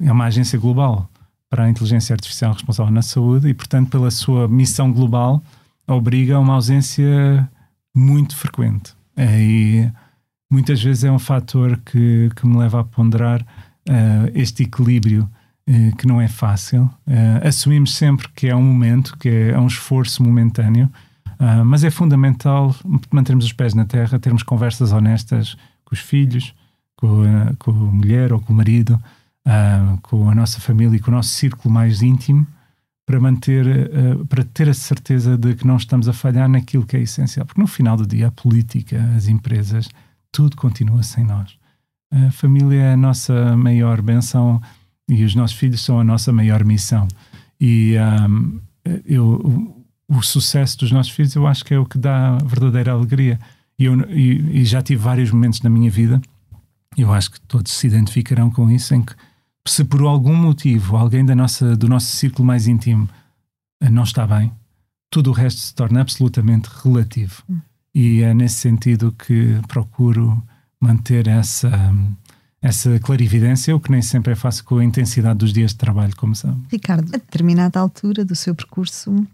[0.00, 1.10] é uma agência global
[1.50, 5.42] para a inteligência artificial responsável na saúde e, portanto, pela sua missão global,
[5.86, 7.48] obriga a uma ausência
[7.94, 8.94] muito frequente.
[9.16, 9.88] E
[10.50, 15.28] muitas vezes é um fator que, que me leva a ponderar uh, este equilíbrio
[15.68, 16.84] uh, que não é fácil.
[17.06, 20.90] Uh, assumimos sempre que é um momento, que é, é um esforço momentâneo,
[21.66, 22.74] mas é fundamental
[23.12, 26.54] mantermos os pés na terra, termos conversas honestas com os filhos,
[26.96, 28.98] com a, com a mulher ou com o marido,
[30.02, 32.46] com a nossa família e com o nosso círculo mais íntimo,
[33.06, 36.96] para manter, uh, para ter a certeza de que não estamos a falhar naquilo que
[36.96, 37.44] é essencial.
[37.46, 39.88] Porque no final do dia, a política, as empresas,
[40.32, 41.56] tudo continua sem nós.
[42.10, 44.60] A família é a nossa maior benção
[45.08, 47.06] e os nossos filhos são a nossa maior missão.
[47.60, 47.94] E
[48.28, 48.60] um,
[49.04, 49.24] eu,
[50.08, 53.38] o, o, sucesso dos nossos filhos eu acho que é o que dá verdadeira alegria.
[53.78, 56.20] E, eu, e, e já tive vários momentos na minha vida,
[56.96, 59.14] eu acho que todos se identificarão com isso, em que
[59.66, 63.08] se por algum motivo alguém da nossa, do nosso círculo mais íntimo
[63.80, 64.52] eh, não está bem,
[65.10, 67.42] tudo o resto se torna absolutamente relativo.
[67.48, 67.60] Hum.
[67.94, 70.42] E é nesse sentido que procuro
[70.80, 71.70] manter essa,
[72.60, 76.14] essa clarividência, o que nem sempre é fácil com a intensidade dos dias de trabalho,
[76.16, 76.60] como sabe.
[76.70, 79.26] Ricardo, a determinada altura do seu percurso,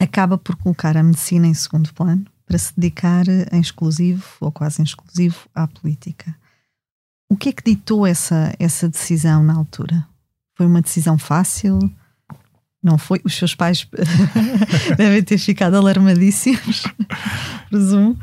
[0.00, 4.80] acaba por colocar a medicina em segundo plano para se dedicar em exclusivo, ou quase
[4.80, 6.34] em exclusivo, à política.
[7.28, 10.06] O que é que ditou essa, essa decisão na altura?
[10.56, 11.78] Foi uma decisão fácil?
[12.82, 13.20] Não foi?
[13.24, 13.86] Os seus pais
[14.96, 16.84] devem ter ficado alarmadíssimos,
[17.68, 18.18] presumo.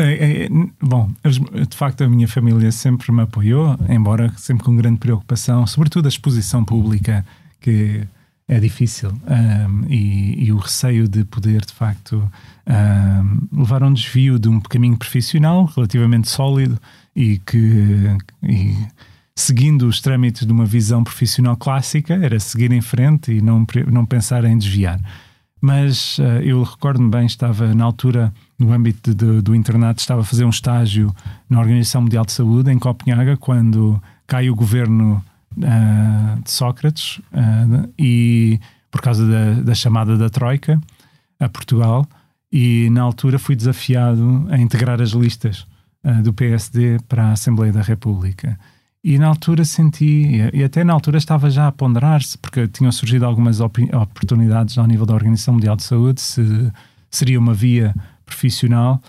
[0.00, 0.48] É, é,
[0.80, 6.06] bom, de facto a minha família sempre me apoiou, embora sempre com grande preocupação, sobretudo
[6.06, 7.26] a exposição pública,
[7.60, 8.06] que
[8.46, 12.30] é difícil, um, e, e, o receio de poder, de facto,
[12.66, 16.80] um, levar a um desvio de um caminho profissional relativamente sólido
[17.18, 18.76] e que, e,
[19.34, 24.06] seguindo os trâmites de uma visão profissional clássica, era seguir em frente e não, não
[24.06, 25.00] pensar em desviar.
[25.60, 30.24] Mas uh, eu recordo-me bem, estava na altura, no âmbito de, do internato, estava a
[30.24, 31.12] fazer um estágio
[31.50, 35.20] na Organização Mundial de Saúde, em Copenhaga, quando cai o governo
[35.56, 38.60] uh, de Sócrates, uh, e
[38.92, 40.80] por causa da, da chamada da Troika
[41.40, 42.06] a Portugal,
[42.52, 45.66] e na altura fui desafiado a integrar as listas
[46.04, 48.58] uh, do PSD para a Assembleia da República.
[49.02, 53.24] E na altura senti, e até na altura estava já a ponderar-se, porque tinham surgido
[53.24, 56.42] algumas oportunidades ao nível da Organização Mundial de Saúde, se
[57.10, 57.94] seria uma via
[58.26, 59.00] profissional,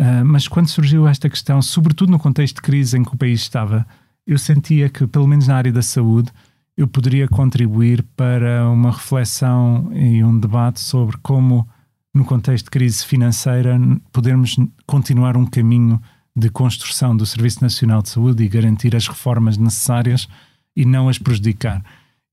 [0.00, 3.40] uh, mas quando surgiu esta questão, sobretudo no contexto de crise em que o país
[3.40, 3.86] estava,
[4.26, 6.30] eu sentia que, pelo menos na área da saúde,
[6.76, 11.68] eu poderia contribuir para uma reflexão e um debate sobre como,
[12.12, 13.78] no contexto de crise financeira,
[14.10, 16.00] podermos continuar um caminho
[16.36, 20.28] de construção do Serviço Nacional de Saúde e garantir as reformas necessárias
[20.74, 21.82] e não as prejudicar.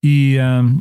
[0.04, 0.80] E, um,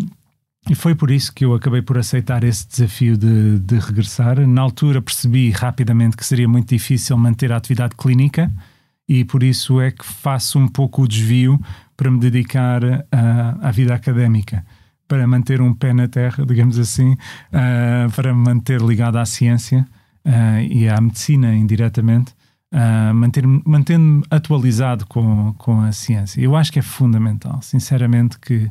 [0.68, 4.46] e foi por isso que eu acabei por aceitar esse desafio de, de, regressar.
[4.46, 8.50] Na altura percebi rapidamente que seria muito difícil manter a atividade clínica
[9.06, 11.60] e por isso é que faço um pouco o desvio
[11.96, 12.80] para me dedicar
[13.60, 14.64] à vida académica,
[15.06, 19.86] para manter um pé na terra, digamos assim, uh, para me manter ligado à ciência
[20.24, 22.32] uh, e à medicina indiretamente
[22.72, 26.40] uh, manter, mantendo-me atualizado com, com a ciência.
[26.40, 28.70] Eu acho que é fundamental, sinceramente, que,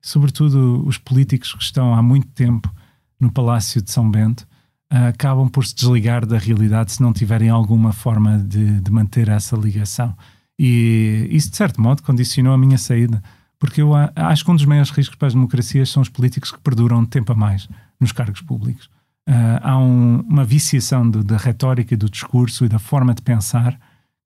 [0.00, 2.72] sobretudo, os políticos que estão há muito tempo
[3.18, 4.46] no Palácio de São Bento
[4.92, 9.28] uh, acabam por se desligar da realidade se não tiverem alguma forma de, de manter
[9.28, 10.16] essa ligação.
[10.58, 13.22] E isso, de certo modo, condicionou a minha saída
[13.58, 16.60] porque eu acho que um dos maiores riscos para as democracias são os políticos que
[16.60, 18.88] perduram tempo a mais nos cargos públicos.
[19.28, 23.78] Uh, há um, uma viciação da retórica do discurso e da forma de pensar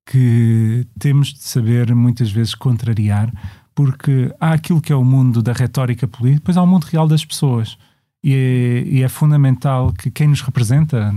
[0.07, 3.33] que temos de saber muitas vezes contrariar,
[3.75, 7.09] porque há aquilo que é o mundo da retórica política, depois há o mundo real
[7.09, 7.77] das pessoas.
[8.23, 11.13] E é, e é fundamental que quem nos representa,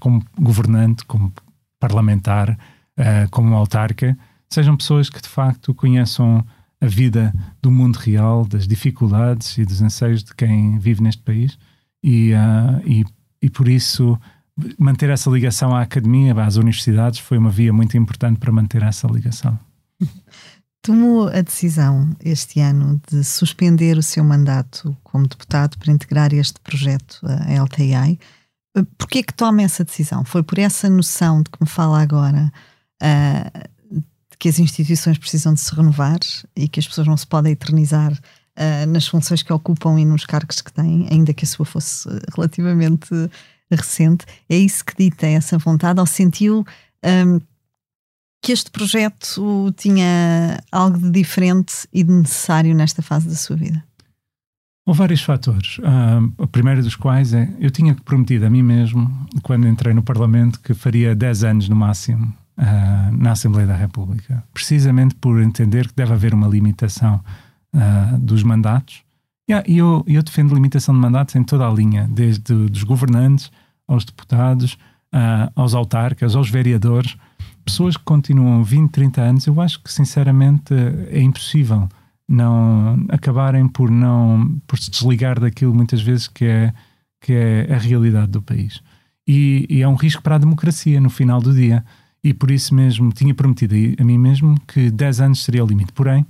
[0.00, 1.32] como governante, como
[1.78, 2.50] parlamentar,
[2.98, 4.18] uh, como autarca,
[4.50, 6.44] sejam pessoas que de facto conheçam
[6.80, 11.56] a vida do mundo real, das dificuldades e dos anseios de quem vive neste país
[12.02, 13.04] e, uh, e
[13.42, 14.18] e por isso
[14.78, 19.06] manter essa ligação à academia, às universidades, foi uma via muito importante para manter essa
[19.06, 19.58] ligação.
[20.82, 26.60] Tomou a decisão este ano de suspender o seu mandato como deputado para integrar este
[26.60, 28.18] projeto, a LTI.
[28.96, 30.24] Porquê que toma essa decisão?
[30.24, 32.50] Foi por essa noção de que me fala agora
[33.02, 36.20] uh, de que as instituições precisam de se renovar
[36.56, 38.12] e que as pessoas não se podem eternizar
[38.58, 42.08] uh, nas funções que ocupam e nos cargos que têm, ainda que a sua fosse
[42.34, 43.08] relativamente
[43.70, 44.26] recente.
[44.48, 46.66] É isso que dita essa vontade, ou sentiu
[47.04, 47.40] um,
[48.42, 53.84] que este projeto tinha algo de diferente e de necessário nesta fase da sua vida?
[54.86, 55.78] Há vários fatores.
[55.78, 59.10] Uh, o primeiro dos quais é eu tinha prometido a mim mesmo,
[59.42, 62.24] quando entrei no Parlamento, que faria 10 anos no máximo
[62.56, 67.22] uh, na Assembleia da República, precisamente por entender que deve haver uma limitação
[67.74, 69.02] uh, dos mandatos.
[69.48, 73.50] Yeah, e eu, eu defendo limitação de mandatos em toda a linha, desde os governantes
[73.86, 74.74] aos deputados,
[75.14, 77.16] uh, aos autarcas, aos vereadores,
[77.64, 80.74] pessoas que continuam 20, 30 anos, eu acho que sinceramente
[81.10, 81.88] é impossível
[82.28, 86.74] não acabarem por não por se desligar daquilo muitas vezes que é
[87.20, 88.80] que é a realidade do país.
[89.26, 91.84] E, e é um risco para a democracia no final do dia.
[92.22, 95.92] E por isso mesmo tinha prometido a mim mesmo que 10 anos seria o limite.
[95.92, 96.24] Porém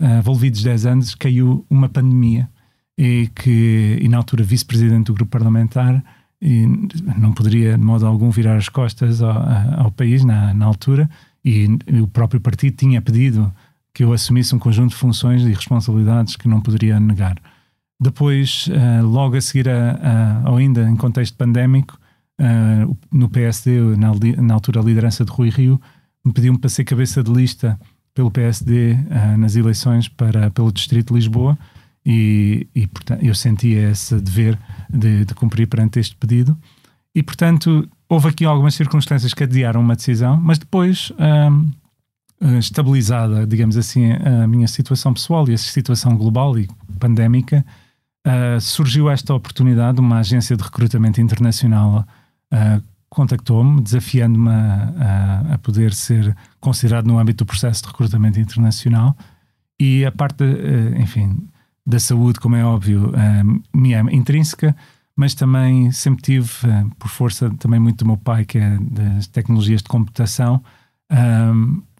[0.00, 2.48] envolvidos 10 anos caiu uma pandemia
[2.96, 6.02] e que e na altura vice-presidente do grupo parlamentar
[6.40, 6.66] e
[7.18, 9.36] não poderia de modo algum virar as costas ao,
[9.76, 11.08] ao país na, na altura
[11.44, 11.68] e
[12.00, 13.52] o próprio partido tinha pedido
[13.94, 17.36] que eu assumisse um conjunto de funções e responsabilidades que não poderia negar.
[18.00, 21.98] Depois, uh, logo a seguir, a, a, ainda em contexto pandémico,
[22.40, 25.80] uh, no PSD, na, na, altura a liderança de Rui Rio,
[26.24, 27.78] me pediu-me para ser cabeça de lista
[28.14, 31.58] pelo PSD uh, eh, nas eleições para, pelo Distrito de Lisboa
[32.04, 36.56] e, e portanto, eu sentia esse dever de, de cumprir perante este pedido.
[37.14, 43.76] E, portanto, houve aqui algumas circunstâncias que adiaram uma decisão, mas depois eh, estabilizada, digamos
[43.76, 46.68] assim, a minha situação pessoal e a situação global e
[47.00, 47.64] pandémica,
[48.26, 50.00] uh, surgiu esta oportunidade.
[50.00, 52.06] Uma agência de recrutamento internacional
[52.52, 54.94] uh, contactou-me, desafiando-me a,
[55.50, 59.16] a, a, poder ser considerado no âmbito do processo de recrutamento internacional.
[59.80, 61.48] E a parte, uh, enfim,
[61.86, 63.12] da saúde, como é óbvio,
[63.74, 64.76] me é intrínseca,
[65.16, 66.50] mas também sempre tive,
[66.98, 70.62] por força também muito do meu pai, que é das tecnologias de computação,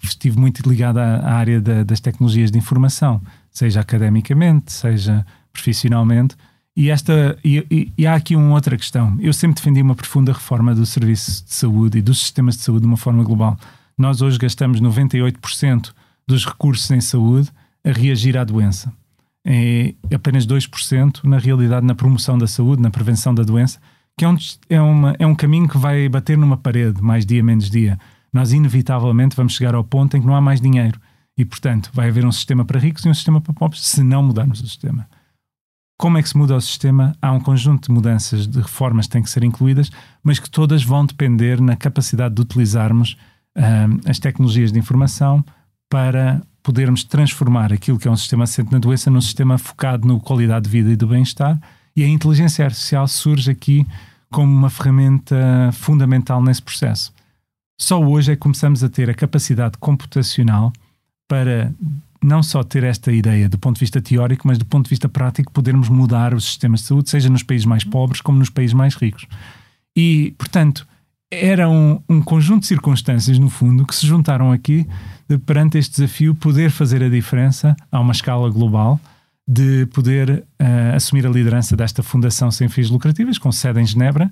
[0.02, 6.36] estive muito ligado à, área da, das tecnologias de informação, seja academicamente, seja profissionalmente.
[6.78, 9.16] E, esta, e, e, e, há aqui uma outra questão.
[9.18, 12.82] Eu sempre defendi uma profunda reforma do serviço de saúde e dos sistemas de saúde
[12.82, 13.56] de uma forma global.
[13.98, 15.92] Nós hoje gastamos 98%
[16.24, 17.50] dos recursos em saúde
[17.84, 18.92] a reagir à doença.
[19.44, 23.80] É apenas 2% na realidade na promoção da saúde, na prevenção da doença,
[24.16, 24.36] que é um,
[24.70, 27.98] é, uma, é um caminho que vai bater numa parede mais dia menos dia
[28.32, 31.00] nós inevitavelmente vamos chegar ao ponto em que não há mais dinheiro.
[31.36, 34.22] E, portanto, vai haver um sistema para ricos e um sistema para pobres se não
[34.22, 35.08] mudarmos o sistema.
[35.98, 37.12] Como é que se muda o sistema?
[37.20, 39.90] Há um conjunto de mudanças, de reformas que têm que ser incluídas,
[40.22, 43.16] mas que todas vão depender na capacidade de utilizarmos
[44.06, 45.44] as tecnologias de informação
[45.90, 50.20] para podermos transformar aquilo que é um sistema assente na doença num sistema focado na
[50.20, 51.58] qualidade de vida e do bem-estar.
[51.96, 53.84] E a inteligência artificial surge aqui
[54.30, 57.12] como uma ferramenta fundamental nesse processo.
[57.80, 60.72] Só hoje é que começamos a ter a capacidade computacional
[61.26, 61.72] para
[62.22, 65.08] não só ter esta ideia do ponto de vista teórico, mas do ponto de vista
[65.08, 68.74] prático, podermos mudar os sistemas de saúde, seja nos países mais pobres como nos países
[68.74, 69.26] mais ricos.
[69.96, 70.86] E, portanto,
[71.30, 74.86] era um, um conjunto de circunstâncias, no fundo, que se juntaram aqui
[75.28, 79.00] de, perante este desafio, poder fazer a diferença a uma escala global,
[79.46, 84.30] de poder uh, assumir a liderança desta fundação sem fins lucrativos, com sede em Genebra,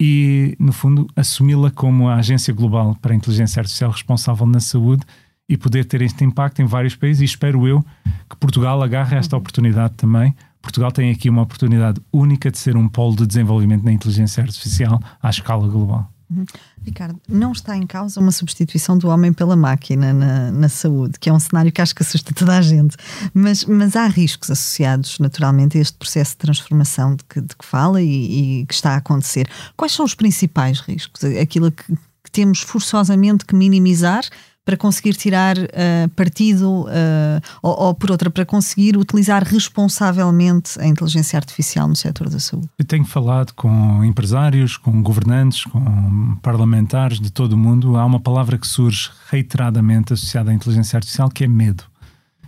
[0.00, 5.04] e, no fundo, assumi-la como a agência global para a inteligência artificial responsável na saúde
[5.48, 7.22] e poder ter este impacto em vários países.
[7.22, 7.84] E espero eu
[8.28, 10.34] que Portugal agarre esta oportunidade também.
[10.62, 15.00] Portugal tem aqui uma oportunidade única de ser um polo de desenvolvimento na inteligência artificial
[15.22, 16.10] à escala global.
[16.30, 16.46] Uhum.
[16.82, 21.28] Ricardo, não está em causa uma substituição do homem pela máquina na, na, saúde, que
[21.28, 22.96] é um cenário que acho que assusta toda a gente,
[23.32, 27.64] mas, mas há riscos associados naturalmente a este processo de transformação de que, de que
[27.64, 29.48] fala e, e, que está a acontecer.
[29.76, 31.22] Quais são os principais riscos?
[31.24, 34.24] Aquilo que, que temos forçosamente que minimizar
[34.64, 40.86] para conseguir tirar uh, partido, uh, ou, ou, por outra, para conseguir utilizar responsavelmente a
[40.86, 42.68] inteligência artificial no setor da saúde?
[42.78, 47.96] Eu tenho falado com empresários, com governantes, com parlamentares de todo o mundo.
[47.96, 51.84] Há uma palavra que surge reiteradamente associada à inteligência artificial que é medo.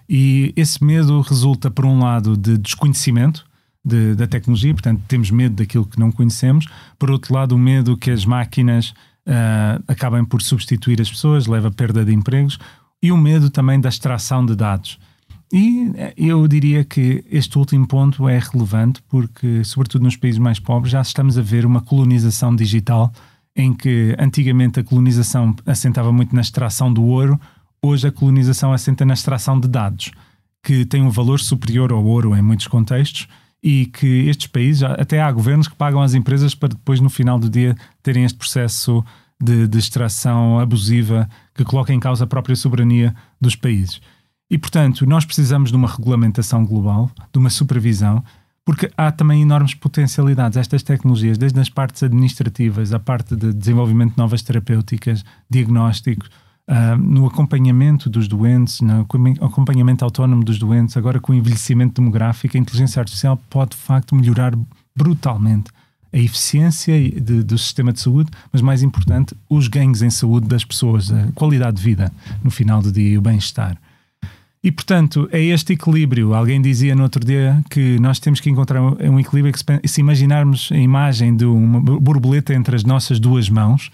[0.09, 3.45] E esse medo resulta, por um lado, de desconhecimento.
[3.85, 6.67] De, da tecnologia, portanto, temos medo daquilo que não conhecemos.
[6.99, 8.93] Por outro lado, o medo que as máquinas
[9.27, 12.59] uh, acabem por substituir as pessoas, leva a perda de empregos
[13.03, 14.99] e o medo também da extração de dados.
[15.53, 20.59] E eh, eu diria que este último ponto é relevante porque, sobretudo nos países mais
[20.59, 23.13] pobres, já estamos a ver uma colonização digital
[23.55, 27.41] em que antigamente a colonização assentava muito na extração do ouro,
[27.81, 30.11] hoje a colonização assenta na extração de dados,
[30.63, 33.29] que tem um valor superior ao ouro em muitos contextos
[33.67, 37.37] e que estes países, até há governos que pagam às empresas para depois, no final
[37.37, 39.05] do dia, terem este processo
[39.43, 44.01] de, de extração abusiva que coloca em causa a própria soberania dos países.
[44.49, 48.23] E, portanto, nós precisamos de uma regulamentação global, de uma supervisão,
[48.65, 50.57] porque há também enormes potencialidades.
[50.57, 56.31] Estas tecnologias, desde as partes administrativas, a parte de desenvolvimento de novas terapêuticas, diagnósticos,
[56.69, 59.07] uh, no acompanhamento dos doentes, no
[59.41, 64.15] acompanhamento autónomo dos doentes, agora com o envelhecimento demográfico, a inteligência artificial pode de facto
[64.15, 64.53] melhorar
[64.95, 65.71] brutalmente
[66.13, 70.65] a eficiência de, do sistema de saúde, mas mais importante, os ganhos em saúde das
[70.65, 72.13] pessoas, a qualidade de vida
[72.43, 73.77] no final do dia e o bem-estar.
[74.65, 76.35] E, portanto, é este equilíbrio.
[76.35, 80.71] Alguém dizia no outro dia que nós temos que encontrar um equilíbrio que, se imaginarmos
[80.73, 83.93] a imagem de uma borboleta entre as nossas duas mãos,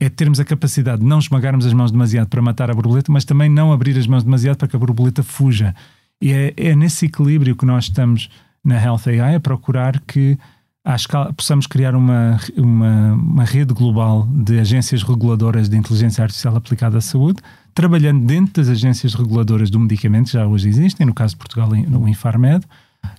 [0.00, 3.26] é termos a capacidade de não esmagarmos as mãos demasiado para matar a borboleta, mas
[3.26, 5.74] também não abrir as mãos demasiado para que a borboleta fuja.
[6.20, 8.30] E é, é nesse equilíbrio que nós estamos
[8.64, 10.38] na Health AI a procurar que
[10.82, 16.56] à escala, possamos criar uma, uma, uma, rede global de agências reguladoras de inteligência artificial
[16.56, 17.42] aplicada à saúde,
[17.74, 22.08] trabalhando dentro das agências reguladoras do medicamento, já hoje existem, no caso de Portugal, no
[22.08, 22.64] Infarmed,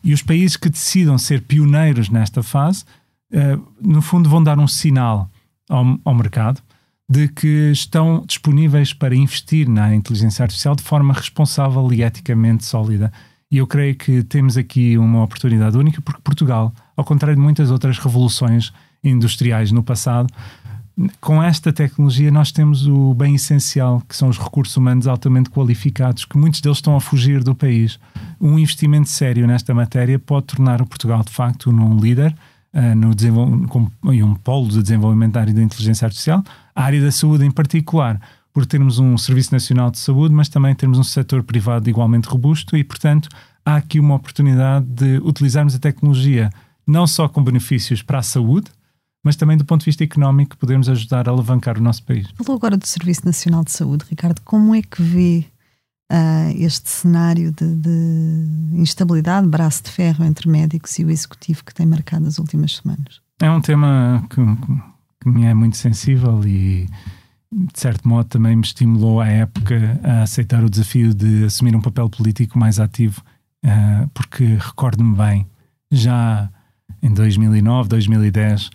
[0.03, 2.83] e os países que decidam ser pioneiros nesta fase,
[3.31, 5.29] uh, no fundo, vão dar um sinal
[5.69, 6.61] ao, ao mercado
[7.11, 13.11] de que estão disponíveis para investir na inteligência artificial de forma responsável e eticamente sólida.
[13.51, 17.69] E eu creio que temos aqui uma oportunidade única, porque Portugal, ao contrário de muitas
[17.69, 18.71] outras revoluções
[19.03, 20.33] industriais no passado,
[21.19, 26.23] com esta tecnologia nós temos o bem essencial, que são os recursos humanos altamente qualificados,
[26.23, 27.99] que muitos deles estão a fugir do país.
[28.39, 32.33] Um investimento sério nesta matéria pode tornar o Portugal, de facto, num líder
[32.73, 36.43] uh, no com, um polo de desenvolvimento da área da inteligência artificial,
[36.81, 38.19] a área da saúde em particular,
[38.51, 42.75] por termos um Serviço Nacional de Saúde, mas também termos um setor privado igualmente robusto
[42.75, 43.29] e, portanto,
[43.63, 46.49] há aqui uma oportunidade de utilizarmos a tecnologia
[46.85, 48.71] não só com benefícios para a saúde,
[49.23, 52.27] mas também do ponto de vista económico podemos ajudar a alavancar o nosso país.
[52.35, 54.41] Falou agora do Serviço Nacional de Saúde, Ricardo.
[54.43, 55.45] Como é que vê
[56.11, 61.75] uh, este cenário de, de, instabilidade, braço de ferro entre médicos e o executivo que
[61.75, 63.21] tem marcado as últimas semanas?
[63.39, 64.41] É um tema que,
[65.21, 66.89] que me é muito sensível e,
[67.51, 71.81] de certo modo, também me estimulou à época a aceitar o desafio de assumir um
[71.81, 73.21] papel político mais ativo,
[73.63, 75.47] uh, porque recordo-me bem,
[75.91, 76.49] já
[77.01, 78.69] em 2009, 2010,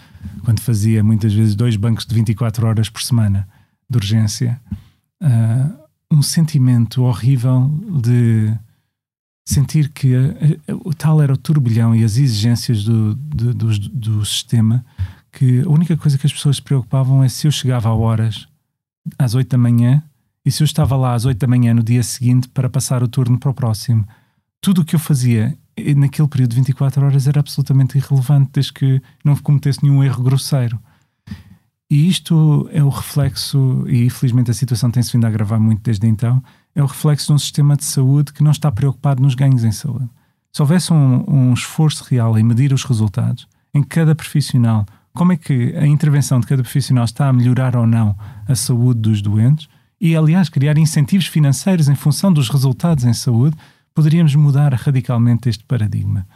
[0.45, 3.49] quando fazia muitas vezes dois bancos de 24 horas por semana
[3.91, 4.61] de urgência,
[5.23, 7.69] uh, um sentimento horrível
[8.03, 8.55] de
[9.49, 10.13] sentir que
[10.85, 14.85] o tal era o turbilhão e as exigências do, do, do, sistema
[15.37, 18.49] que a única coisa que as pessoas se preocupavam é se eu chegava a horas
[19.19, 20.03] às 8 da manhã
[20.43, 23.09] e se eu estava lá às 8 da manhã no dia seguinte para passar o
[23.09, 24.09] turno para o próximo.
[24.63, 25.55] Tudo o que eu fazia
[25.95, 30.81] naquele período de 24 horas era absolutamente irrelevante desde que não cometesse nenhum erro grosseiro.
[31.91, 36.07] E isto é o reflexo, e infelizmente a situação tem-se vindo a agravar muito desde
[36.07, 36.43] então,
[36.75, 39.71] é o reflexo de um sistema de saúde que não está preocupado nos ganhos em
[39.71, 40.09] saúde.
[40.51, 44.87] Se houvesse um, um esforço real em medir os resultados, em cada profissional,
[45.17, 49.01] como é que a intervenção de cada profissional está a melhorar ou não a saúde
[49.01, 49.67] dos doentes,
[50.01, 53.57] e aliás criar incentivos financeiros em função dos resultados em saúde,
[53.95, 56.27] poderíamos mudar radicalmente este paradigma.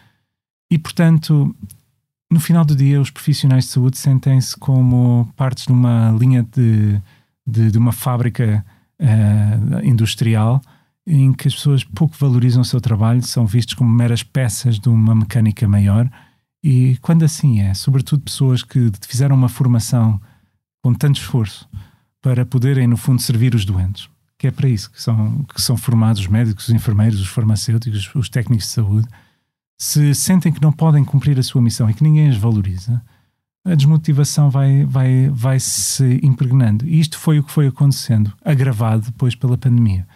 [0.70, 1.55] E, portanto,
[2.31, 6.99] no final do dia, os profissionais de saúde sentem-se como partes de uma linha de,
[7.47, 8.64] de, de uma fábrica
[8.99, 10.62] uh, industrial
[11.07, 14.89] em que as pessoas pouco valorizam o seu trabalho, são vistos como meras peças de
[14.89, 16.09] uma mecânica maior.
[16.62, 20.20] E quando assim é, sobretudo pessoas que fizeram uma formação
[20.82, 21.68] com tanto esforço
[22.20, 24.08] para poderem, no fundo, servir os doentes,
[24.38, 28.11] que é para isso que são, que são formados os médicos, os enfermeiros, os farmacêuticos,
[28.14, 29.08] os técnicos de saúde
[29.78, 33.02] se sentem que não podem cumprir a sua missão e que ninguém as valoriza,
[33.64, 36.86] a desmotivação vai, vai, vai se impregnando.
[36.86, 40.06] E isto foi o que foi acontecendo, agravado depois pela pandemia,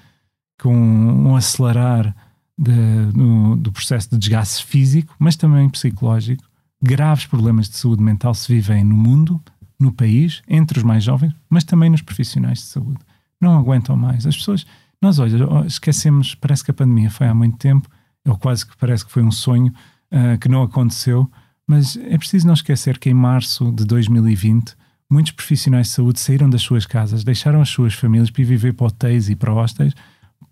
[0.61, 2.14] com um acelerar
[2.59, 2.72] de,
[3.14, 6.44] no, do processo de desgaste físico, mas também psicológico.
[6.82, 9.40] Graves problemas de saúde mental se vivem no mundo,
[9.78, 12.98] no país, entre os mais jovens, mas também nos profissionais de saúde.
[13.40, 14.26] Não aguentam mais.
[14.26, 14.66] As pessoas,
[15.00, 15.36] nós, olha,
[15.66, 17.88] esquecemos, parece que a pandemia foi há muito tempo
[18.26, 19.72] ou quase que parece que foi um sonho
[20.11, 21.30] uh, que não aconteceu,
[21.66, 24.74] mas é preciso não esquecer que em março de 2020
[25.11, 28.72] muitos profissionais de saúde saíram das suas casas, deixaram as suas famílias para ir viver
[28.72, 29.94] para hotéis e para hostéis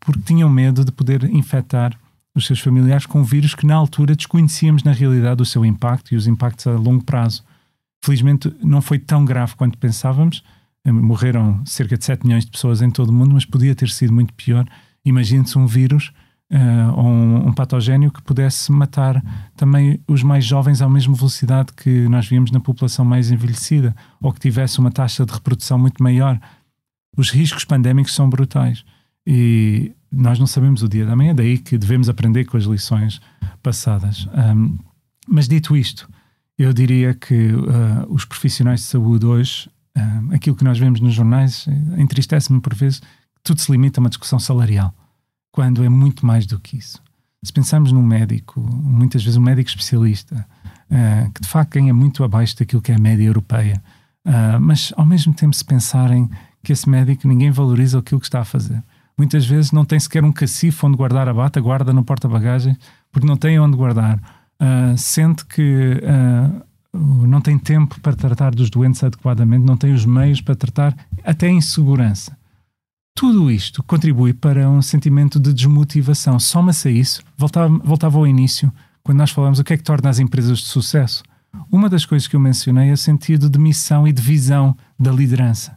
[0.04, 1.98] porque tinham medo de poder infectar
[2.34, 6.16] os seus familiares com vírus que na altura desconhecíamos na realidade o seu impacto e
[6.16, 7.44] os impactos a longo prazo.
[8.04, 10.42] Felizmente não foi tão grave quanto pensávamos,
[10.84, 14.12] morreram cerca de 7 milhões de pessoas em todo o mundo, mas podia ter sido
[14.12, 14.66] muito pior.
[15.04, 16.12] Imagine-se um vírus
[16.52, 19.22] uh, ou um, um patogénio que pudesse matar
[19.54, 24.32] também os mais jovens à mesma velocidade que nós víamos na população mais envelhecida, ou
[24.32, 26.40] que tivesse uma taxa de reprodução muito maior.
[27.16, 28.84] Os riscos pandémicos são brutais
[29.26, 33.20] e nós não sabemos o dia da manhã, daí que devemos aprender com as lições
[33.62, 34.26] passadas.
[34.26, 34.78] Um,
[35.26, 36.08] mas dito isto,
[36.58, 39.70] eu diria que uh, os profissionais de saúde hoje,
[40.32, 41.66] aquilo que nós vemos nos jornais,
[41.98, 43.00] entristece-me por vezes,
[43.42, 44.94] tudo se limita a uma discussão salarial
[45.52, 47.00] quando é muito mais do que isso.
[47.44, 50.46] se pensarmos num médico, muitas vezes um médico especialista,
[50.90, 53.82] uh, que de facto ganha muito abaixo daquilo que é a média europeia,
[54.26, 56.30] uh, mas ao mesmo tempo se pensarem
[56.64, 58.82] que esse médico ninguém valoriza aquilo que está a fazer.
[59.16, 62.76] Muitas vezes não tem sequer um cacifo onde guardar a bata, guarda no porta-bagagens,
[63.10, 64.18] porque não tem onde guardar.
[64.60, 66.00] Uh, sente que
[66.94, 70.94] não tem tempo para tratar dos doentes adequadamente, não tem os meios para tratar
[71.24, 72.36] até insegurança.
[73.14, 76.38] Tudo isto contribui para um sentimento de desmotivação.
[76.38, 80.08] Soma-se a isso, voltava, voltava ao início, quando nós falamos o que é que torna
[80.08, 81.22] as empresas de sucesso.
[81.70, 85.12] Uma das coisas que eu mencionei é o sentido de missão e de visão da
[85.12, 85.76] liderança.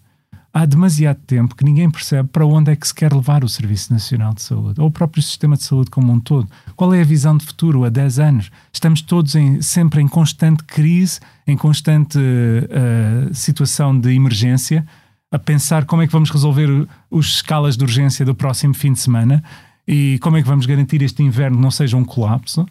[0.58, 3.91] Há demasiado tempo que ninguém percebe para onde é que se quer levar o Serviço
[3.91, 6.47] Nacional de Saúde, ou o próprio sistema de saúde como um todo.
[6.78, 8.51] Qual é a visão de futuro a 10 anos?
[8.72, 14.88] Estamos todos em, sempre em constante crise, em constante uh, situação de emergência,
[15.30, 18.99] a pensar como é que vamos resolver os escalas de urgência do próximo fim de
[19.01, 19.43] semana
[19.86, 22.66] e como é que vamos garantir este inverno não seja um colapso.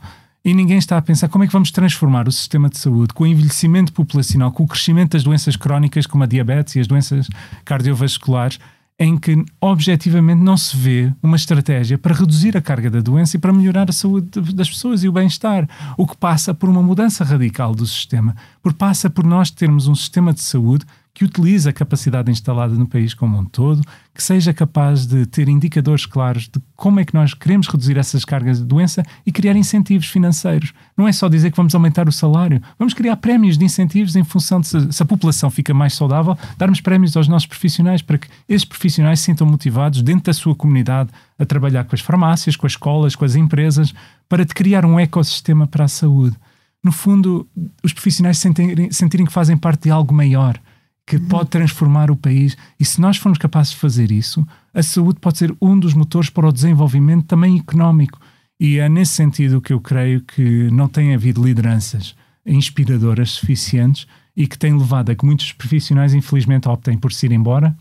[0.44, 3.24] E ninguém está a pensar como é que vamos transformar o sistema de saúde com
[3.24, 7.30] o envelhecimento populacional, com o crescimento das doenças crónicas como a diabetes e as doenças
[7.64, 8.58] cardiovasculares,
[8.98, 13.40] em que objetivamente não se vê uma estratégia para reduzir a carga da doença e
[13.40, 15.66] para melhorar a saúde das pessoas e o bem-estar,
[15.96, 19.94] o que passa por uma mudança radical do sistema, porque passa por nós termos um
[19.94, 20.84] sistema de saúde
[21.14, 23.80] que utilize a capacidade instalada no país como um todo,
[24.12, 28.24] que seja capaz de ter indicadores claros de como é que nós queremos reduzir essas
[28.24, 30.74] cargas de doença e criar incentivos financeiros.
[30.96, 34.24] Não é só dizer que vamos aumentar o salário, vamos criar prémios de incentivos em
[34.24, 38.18] função de se, se a população fica mais saudável, darmos prémios aos nossos profissionais para
[38.18, 42.56] que esses profissionais se sintam motivados dentro da sua comunidade a trabalhar com as farmácias,
[42.56, 43.94] com as escolas, com as empresas,
[44.28, 46.36] para criar um ecossistema para a saúde.
[46.82, 47.48] No fundo,
[47.84, 50.58] os profissionais sentirem, sentirem que fazem parte de algo maior
[51.06, 52.56] que pode transformar o país.
[52.78, 56.30] E se nós formos capazes de fazer isso, a saúde pode ser um dos motores
[56.30, 58.18] para o desenvolvimento também económico.
[58.58, 62.14] E é nesse sentido que eu creio que não tem havido lideranças
[62.46, 67.32] inspiradoras suficientes e que tem levado a que muitos profissionais, infelizmente, optem por se ir
[67.32, 67.76] embora.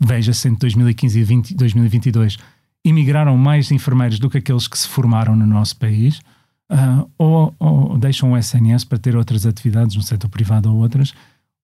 [0.00, 2.38] Veja-se entre 2015 e 20, 2022,
[2.84, 6.20] imigraram mais enfermeiros do que aqueles que se formaram no nosso país.
[6.70, 11.12] Uh, ou, ou deixam o SNS para ter outras atividades no setor privado ou outras,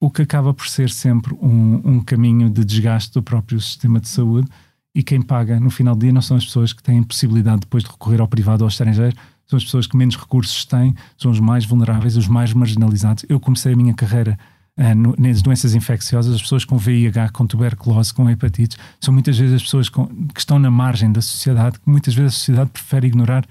[0.01, 4.09] o que acaba por ser sempre um, um caminho de desgaste do próprio sistema de
[4.09, 4.49] saúde
[4.95, 7.85] e quem paga no final do dia não são as pessoas que têm possibilidade depois
[7.85, 9.15] de recorrer ao privado ou ao estrangeiro,
[9.47, 13.25] são as pessoas que menos recursos têm, são os mais vulneráveis, os mais marginalizados.
[13.29, 14.39] Eu comecei a minha carreira
[14.79, 19.37] uh, no, nas doenças infecciosas, as pessoas com VIH, com tuberculose, com hepatites, são muitas
[19.37, 22.71] vezes as pessoas com, que estão na margem da sociedade, que muitas vezes a sociedade
[22.71, 23.45] prefere ignorar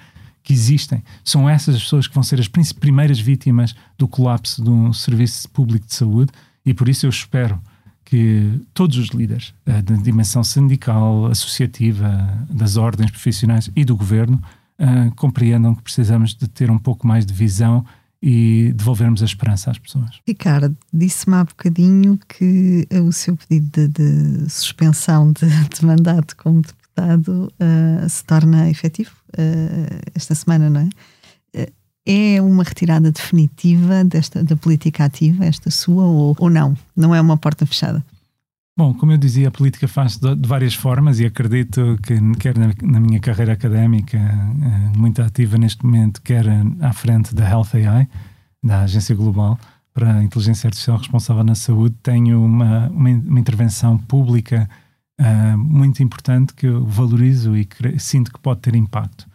[0.49, 1.03] que existem.
[1.23, 5.47] São essas as pessoas que vão ser as primeiras vítimas do colapso de um serviço
[5.49, 6.31] público de saúde
[6.65, 7.61] e por isso eu espero
[8.03, 14.41] que todos os líderes uh, da dimensão sindical, associativa, das ordens profissionais e do governo
[14.79, 17.85] uh, compreendam que precisamos de ter um pouco mais de visão
[18.19, 20.19] e devolvermos a esperança às pessoas.
[20.27, 26.63] Ricardo, disse-me há bocadinho que o seu pedido de, de suspensão de, de mandato como
[26.63, 30.89] deputado uh, se torna efetivo uh, esta semana, não é?
[31.61, 31.71] Uh,
[32.05, 36.75] é uma retirada definitiva desta, da política ativa, esta sua, ou, ou não?
[36.95, 38.03] Não é uma porta fechada?
[38.77, 42.57] Bom, como eu dizia, a política faz de, de várias formas e acredito que, quer
[42.57, 44.17] na, na minha carreira académica,
[44.95, 46.45] muito ativa neste momento, quer
[46.80, 48.07] à frente da Health AI,
[48.63, 49.59] da Agência Global
[49.93, 54.69] para a Inteligência Artificial Responsável na Saúde, tenho uma, uma, uma intervenção pública
[55.20, 57.67] uh, muito importante que eu valorizo e
[57.97, 59.28] sinto que pode ter impacto.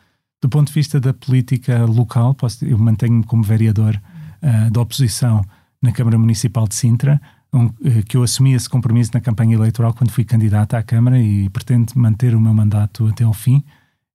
[0.43, 4.01] Do ponto de vista da política local, posso, eu mantenho-me como vereador
[4.43, 5.45] uh, da oposição
[5.81, 7.21] na Câmara Municipal de Sintra,
[7.53, 7.73] um, uh,
[8.09, 11.93] que eu assumi esse compromisso na campanha eleitoral quando fui candidato à Câmara e pretendo
[11.97, 13.63] manter o meu mandato até ao fim.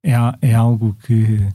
[0.03, 1.47] É, é algo que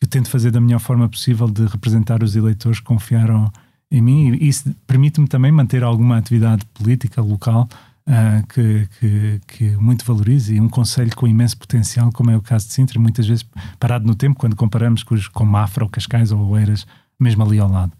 [0.00, 3.50] eu tento fazer da melhor forma possível de representar os eleitores que confiaram
[3.90, 7.68] em mim e isso permite-me também manter alguma atividade política local
[8.06, 12.42] uh, que, que, que, muito valorizo e um conselho com imenso potencial, como é o
[12.42, 13.44] caso de Sintra, muitas vezes
[13.78, 16.86] parado no tempo, quando comparamos com, os, com Mafra ou Cascais ou Oeiras,
[17.18, 17.92] mesmo ali ao lado.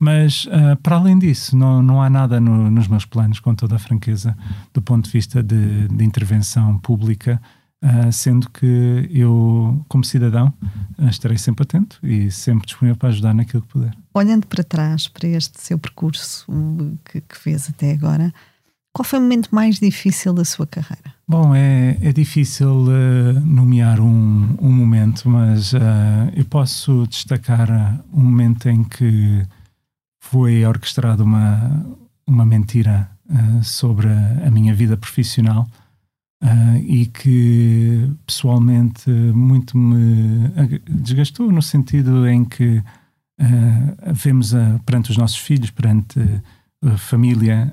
[0.00, 3.76] Mas, uh, para além disso, não, não há nada no, nos meus planos, com toda
[3.76, 4.36] a franqueza,
[4.72, 7.40] do ponto de vista de, de intervenção pública,
[7.82, 10.54] uh, sendo que eu, como cidadão,
[10.98, 13.92] uh, estarei sempre atento e sempre disponível para ajudar naquilo que puder.
[14.14, 16.46] Olhando para trás, para este seu percurso
[17.04, 18.32] que, que fez até agora,
[18.98, 21.14] qual foi o momento mais difícil da sua carreira?
[21.26, 25.78] Bom, é, é difícil uh, nomear um, um, momento, mas uh,
[26.34, 29.46] eu posso destacar uh, um momento em que
[30.18, 31.86] foi orquestrada uma,
[32.26, 33.08] uma mentira
[33.62, 35.68] sobre a, a, minha vida profissional
[36.42, 44.52] uh, e que pessoalmente muito me desgastou no sentido em que uh, vemos
[44.84, 46.42] perante os nossos filhos, perante a
[46.96, 47.72] família,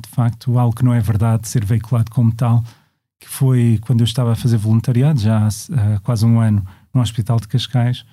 [0.00, 2.62] de facto, algo que não é verdade ser veiculado como tal,
[3.18, 7.40] que foi quando eu estava a fazer voluntariado, já há quase um ano, no Hospital
[7.40, 8.04] de Cascais,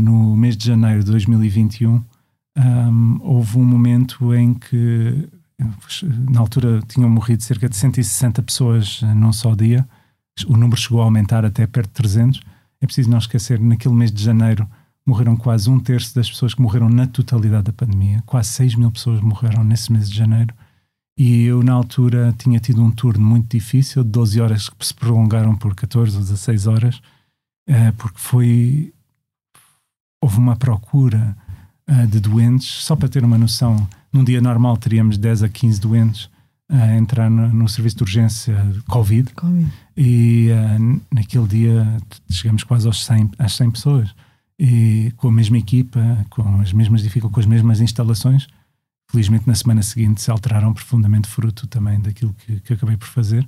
[0.00, 2.02] no mês de janeiro de 2021,
[2.58, 5.28] um, houve um momento em que
[6.30, 9.86] na altura tinham morrido cerca de 160 pessoas eh, num só dia,
[10.46, 12.40] o número chegou a aumentar até perto de 300.
[12.80, 14.68] É preciso não esquecer, naquele mês de janeiro
[15.08, 18.22] morreram quase um terço das pessoas que morreram na totalidade da pandemia.
[18.26, 20.54] Quase 6 mil pessoas morreram nesse mês de janeiro.
[21.16, 24.92] E eu, na altura, tinha tido um turno muito difícil, de 12 horas que se
[24.92, 27.00] prolongaram por 14 ou 16 horas,
[27.66, 28.92] eh, porque foi.
[30.20, 31.34] Houve uma procura
[31.86, 35.80] eh, de doentes, só para ter uma noção num dia normal teríamos 10 a 15
[35.80, 36.30] doentes
[36.68, 38.54] a entrar no, no serviço de urgência
[38.88, 39.72] COVID, COVID.
[39.96, 40.48] e
[41.12, 41.96] naquele dia
[42.30, 44.14] chegamos quase aos 100, às 100 pessoas
[44.58, 48.46] e com a mesma equipa, com as mesmas dificuldades, com as mesmas instalações.
[49.10, 53.46] Felizmente na semana seguinte se alteraram profundamente fruto também daquilo que, que acabei por fazer,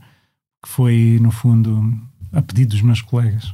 [0.62, 2.00] que foi no fundo
[2.32, 3.52] a pedido dos meus colegas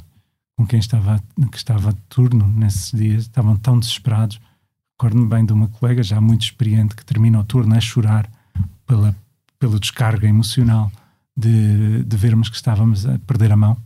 [0.55, 4.39] com quem estava que estava de turno nesses dias, estavam tão desesperados
[4.99, 8.27] Recordo-me bem de uma colega já muito experiente que termina o turno a chorar
[8.83, 9.15] pela,
[9.59, 10.91] pela descarga emocional
[11.37, 13.77] de, de vermos que estávamos a perder a mão,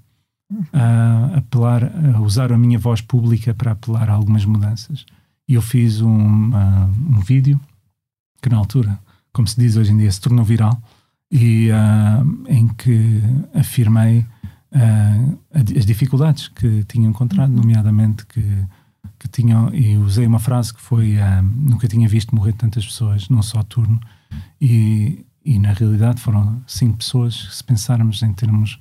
[0.74, 5.06] a apelar, a usar a minha voz pública para apelar a algumas mudanças.
[5.48, 7.60] E eu fiz um, um vídeo
[8.42, 8.98] que na altura,
[9.32, 10.82] como se diz hoje em dia, se tornou viral
[11.32, 13.22] e uh, em que
[13.54, 14.20] afirmei
[14.72, 15.40] uh,
[15.78, 18.66] as dificuldades que tinha encontrado, nomeadamente que
[19.22, 21.18] que tinham, e usei uma frase que foi:
[21.56, 24.00] Nunca tinha visto morrer tantas pessoas num só turno,
[24.60, 28.80] e, e na realidade foram cinco pessoas, se pensarmos em termos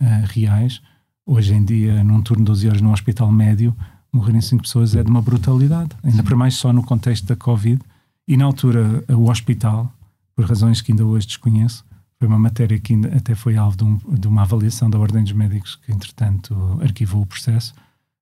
[0.00, 0.80] uh, reais.
[1.26, 3.74] Hoje em dia, num turno de 12 horas no hospital médio,
[4.12, 7.80] morrerem cinco pessoas é de uma brutalidade, ainda para mais só no contexto da Covid.
[8.26, 9.92] E na altura, o hospital,
[10.34, 11.84] por razões que ainda hoje desconheço,
[12.18, 15.22] foi uma matéria que ainda até foi alvo de, um, de uma avaliação da Ordem
[15.22, 17.74] dos Médicos, que entretanto arquivou o processo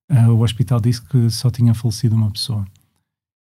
[0.09, 2.65] uh, o hospital disse que só tinha falecido uma pessoa.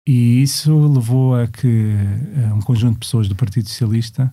[0.06, 4.32] E isso levou a que uh, um conjunto de pessoas do Partido Socialista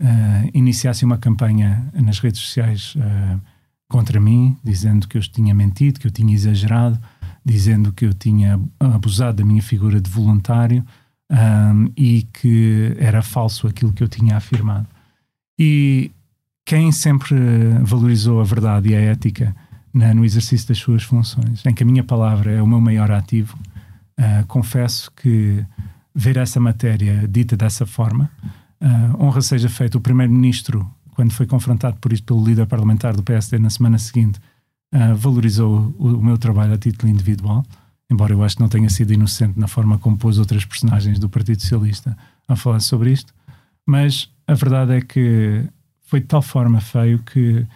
[0.00, 2.96] uh, iniciasse uma campanha nas redes sociais
[3.88, 6.98] contra mim, dizendo que eu tinha mentido, que eu tinha exagerado,
[7.44, 10.84] dizendo que eu tinha abusado da minha figura de voluntário
[11.30, 14.86] um, e que era falso aquilo que eu tinha afirmado.
[15.58, 16.10] E
[16.64, 17.36] quem sempre
[17.82, 19.54] valorizou a verdade e a ética
[19.94, 23.10] na, no exercício das suas funções, em que a minha palavra é o meu maior
[23.10, 23.56] ativo.
[24.18, 25.64] Uh, confesso que
[26.14, 28.30] ver essa matéria dita dessa forma,
[28.80, 33.22] uh, honra seja feita o Primeiro-Ministro, quando foi confrontado por isto pelo líder parlamentar do
[33.22, 34.38] PSD na semana seguinte,
[34.94, 37.64] uh, valorizou o, o, meu trabalho a título individual,
[38.10, 41.26] embora eu acho que não tenha sido inocente na forma como pôs outras personagens do
[41.26, 42.14] Partido Socialista
[42.46, 43.32] a falar sobre isto,
[43.86, 45.64] mas a verdade é que
[46.02, 47.66] foi de tal forma feio que uh,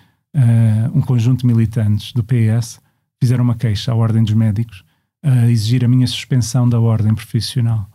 [0.93, 2.79] um conjunto de militantes do PS
[3.19, 4.85] fizeram uma queixa à Ordem dos Médicos
[5.23, 7.89] a exigir a minha suspensão da ordem profissional.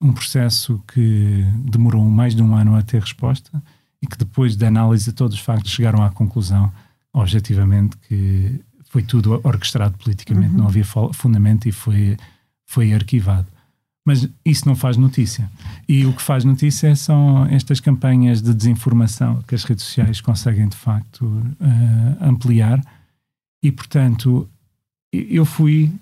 [0.00, 3.62] Um processo que demorou mais de um ano a ter resposta
[4.02, 6.72] e que depois de análise de todos os factos chegaram à conclusão,
[7.12, 10.58] objetivamente, que foi tudo orquestrado politicamente, uhum.
[10.58, 12.16] não havia fundamento e foi,
[12.64, 13.46] foi arquivado.
[14.06, 15.50] Mas isso não faz notícia.
[15.86, 20.66] E o que faz notícia são estas campanhas de desinformação que as redes sociais conseguem,
[20.66, 22.82] de facto, uh, ampliar.
[23.62, 24.48] E, portanto,
[25.12, 25.92] eu fui.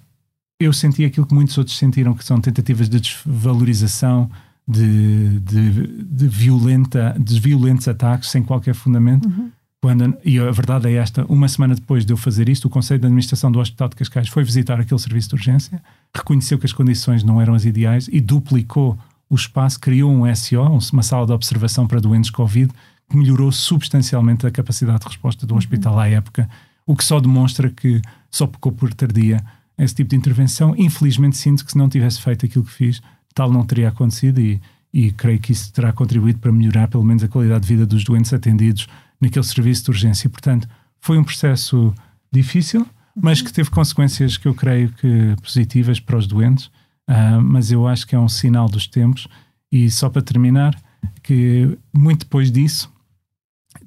[0.61, 4.30] Eu senti aquilo que muitos outros sentiram, que são tentativas de desvalorização,
[4.67, 9.29] de, de, de, violenta, de violentos ataques sem qualquer fundamento.
[9.29, 9.51] Uhum.
[9.81, 12.99] Quando, e a verdade é esta: uma semana depois de eu fazer isto, o Conselho
[12.99, 15.83] de Administração do Hospital de Cascais foi visitar aquele serviço de urgência,
[16.14, 18.99] reconheceu que as condições não eram as ideais e duplicou
[19.31, 20.62] o espaço, criou um SO,
[20.93, 22.73] uma sala de observação para doentes Covid,
[23.09, 25.59] que melhorou substancialmente a capacidade de resposta do uhum.
[25.59, 26.49] hospital à época,
[26.85, 28.01] o que só demonstra que
[28.31, 29.41] só pecou por tardia
[29.79, 30.75] esse tipo de intervenção.
[30.77, 33.01] Infelizmente, sinto que se não tivesse feito aquilo que fiz,
[33.37, 34.61] tal não teria acontecido e,
[34.93, 38.03] e creio que isso terá contribuído para melhorar pelo menos a qualidade de vida dos
[38.03, 38.89] doentes atendidos
[39.20, 40.30] naquele serviço de urgência.
[40.30, 40.66] Portanto,
[40.99, 41.95] foi um processo
[42.32, 46.66] difícil, mas que teve consequências que eu creio que positivas para os doentes.
[47.09, 49.28] Uh, mas eu acho que é um sinal dos tempos.
[49.70, 50.74] E só para terminar,
[51.22, 52.91] que muito depois disso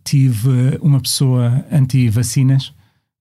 [0.04, 2.68] tive uma pessoa anti-vacinas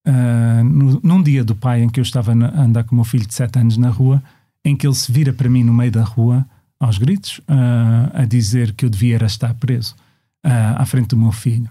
[0.07, 0.63] uh,
[1.03, 3.35] num dia do pai em que eu estava a andar com o meu filho de
[3.35, 4.23] 7 anos na rua,
[4.65, 6.47] em que ele se vira para mim no meio da rua,
[6.81, 9.97] aos gritos, uh, a dizer que eu devia estar preso
[10.45, 11.69] à frente do meu filho.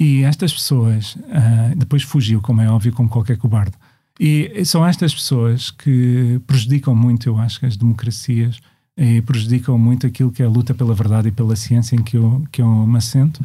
[0.00, 3.72] E estas pessoas, uh, depois fugiu, como é óbvio, como qualquer cobarde.
[4.18, 8.58] E são estas pessoas que prejudicam muito, eu acho, as democracias
[8.96, 12.16] e prejudicam muito aquilo que é a luta pela verdade e pela ciência em que
[12.16, 13.44] eu, que eu me assento.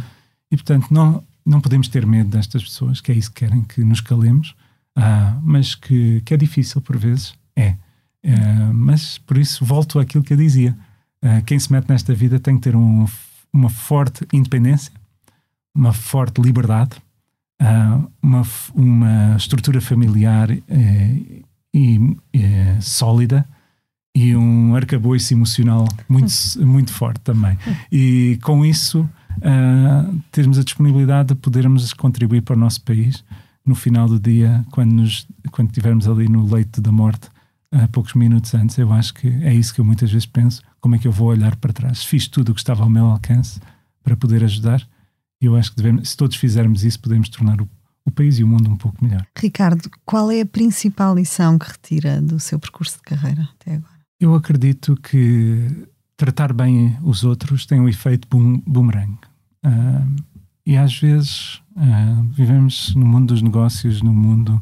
[0.49, 3.83] E, portanto, não, não podemos ter medo destas pessoas, que é isso que querem que
[3.83, 4.55] nos calemos,
[4.97, 7.33] uh, mas que, que é difícil por vezes.
[7.55, 7.75] É.
[8.23, 10.77] Uh, mas, por isso, volto àquilo que eu dizia.
[11.23, 13.05] Uh, quem se mete nesta vida tem que ter um,
[13.51, 14.91] uma forte independência,
[15.73, 16.97] uma forte liberdade,
[17.61, 18.43] uh, uma,
[18.73, 20.49] uma estrutura familiar
[21.73, 22.17] e,
[22.81, 23.47] sólida
[24.15, 27.57] e um arcabouço emocional muito, muito forte também.
[27.91, 29.09] E com isso,
[30.31, 33.23] termos a disponibilidade de podermos contribuir para o nosso país
[33.65, 37.29] no final do dia, quando, nos, quando estivermos ali no leito da morte,
[37.73, 38.77] uh, poucos minutos antes.
[38.77, 41.27] Eu acho que é isso que eu muitas vezes penso: como é que eu vou
[41.27, 42.03] olhar para trás?
[42.03, 43.59] Fiz tudo o que estava ao meu alcance
[44.03, 44.87] para poder ajudar
[45.41, 47.67] e eu acho que devemos, se todos fizermos isso, podemos tornar o,
[48.05, 49.25] o país e o mundo um pouco melhor.
[49.35, 53.99] Ricardo, qual é a principal lição que retira do seu percurso de carreira até agora?
[54.19, 59.17] Eu acredito que tratar bem os outros tem um efeito boom, boomerang.
[59.65, 60.15] Uh,
[60.63, 64.61] e às vezes uh, vivemos no mundo dos negócios, no mundo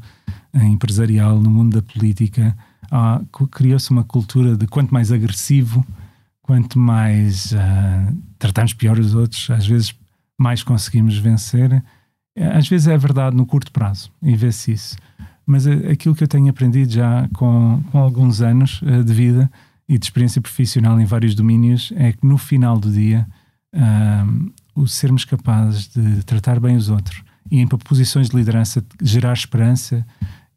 [0.54, 2.58] uh, empresarial, no mundo da política.
[3.52, 5.86] Criou-se uma cultura de quanto mais agressivo,
[6.42, 7.54] quanto mais
[8.38, 9.94] tratarmos pior os outros, às vezes
[10.38, 11.84] mais conseguimos vencer.
[12.54, 14.96] Às vezes é verdade no curto prazo e vê-se isso.
[15.50, 19.52] Mas aquilo que eu tenho aprendido já com, com alguns anos uh, de vida
[19.88, 23.28] e de experiência profissional em vários domínios é que no final do dia
[23.74, 29.34] uh, o sermos capazes de tratar bem os outros e em posições de liderança gerar
[29.34, 30.06] esperança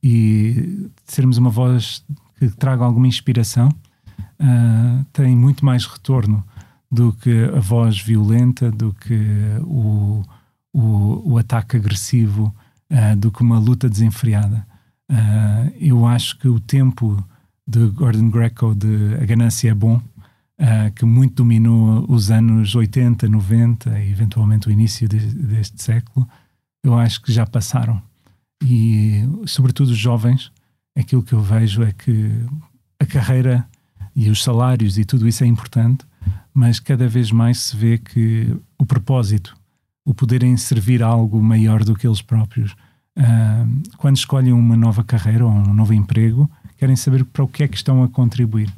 [0.03, 2.05] e sermos uma voz
[2.39, 3.69] que traga alguma inspiração
[4.43, 6.45] uh, tem muito mais retorno
[6.91, 9.17] do que a voz violenta, do que
[9.61, 10.23] o,
[10.73, 12.55] o, o ataque agressivo,
[12.91, 14.67] uh, do que uma luta desenfreada.
[15.11, 17.25] Uh, eu acho que o tempo
[17.67, 20.01] de Gordon Greco de A Ganância é Bom,
[20.95, 26.29] que muito dominou os anos 80, 90 e eventualmente o início de, deste século,
[26.85, 28.01] eu acho que já passaram.
[28.65, 30.53] E, sobretudo, os jovens,
[30.97, 32.31] aquilo que eu vejo é que
[33.01, 33.67] a carreira
[34.15, 36.05] e os salários e tudo isso é importante,
[36.53, 39.57] mas cada vez mais se vê que o propósito,
[40.05, 42.73] o poderem servir algo maior do que eles próprios,
[43.19, 47.63] uh, quando escolhem uma nova carreira ou um novo emprego, querem saber para o que
[47.63, 48.69] é que estão a contribuir.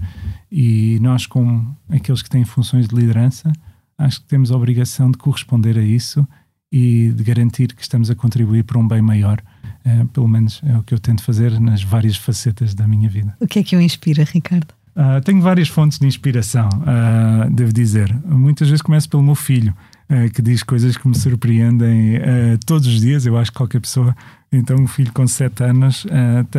[0.52, 3.52] E nós, como aqueles que têm funções de liderança,
[3.96, 6.26] acho que temos a obrigação de corresponder a isso
[6.70, 9.42] e de garantir que estamos a contribuir para um bem maior.
[9.86, 13.36] Uh, pelo menos é o que eu tento fazer nas várias facetas da minha vida.
[13.38, 14.72] O que é que o inspira, Ricardo?
[14.96, 18.14] Uh, tenho várias fontes de inspiração, uh, devo dizer.
[18.24, 19.74] Muitas vezes começo pelo meu filho,
[20.08, 22.20] uh, que diz coisas que me surpreendem
[22.64, 23.26] todos os dias.
[23.26, 24.16] Eu acho que qualquer pessoa,
[24.52, 26.06] então, um filho com 7 anos,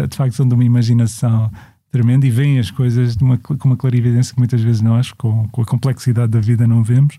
[0.10, 1.50] de facto, são de uma imaginação
[1.90, 5.62] tremenda e veem as coisas uma, com uma clarividência que muitas vezes nós, com, com
[5.62, 7.18] a complexidade da vida, não vemos.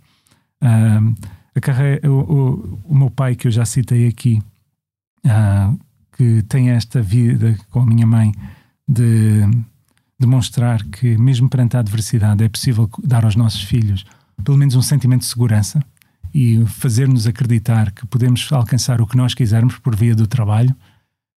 [0.61, 4.43] a carreira, o, o, o, meu pai, que eu já citei aqui,
[6.17, 8.33] que tem esta vida com a minha mãe
[8.89, 9.43] de
[10.19, 14.05] demonstrar que, mesmo perante a adversidade, é possível dar aos nossos filhos
[14.45, 15.85] pelo menos um sentimento de segurança
[16.35, 20.75] e fazer-nos acreditar que podemos alcançar o que nós quisermos por via do trabalho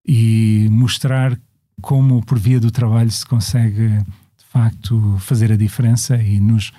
[0.05, 1.37] e mostrar
[1.81, 6.71] como, por via do trabalho, se consegue de facto fazer a diferença e nos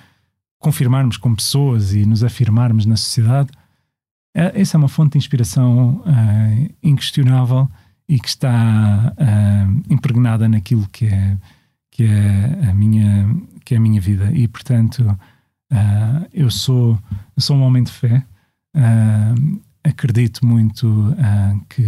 [0.59, 3.49] confirmarmos como pessoas e nos afirmarmos na sociedade.
[4.35, 7.67] É, essa é uma fonte de inspiração uh, inquestionável
[8.11, 11.37] e que está uh, impregnada naquilo que é
[11.89, 14.31] que é a minha, que é a minha vida.
[14.33, 14.99] E, portanto,
[15.71, 16.99] uh, eu, sou,
[17.35, 18.25] eu sou um homem de fé.
[18.75, 21.15] Uh, acredito muito
[21.69, 21.83] que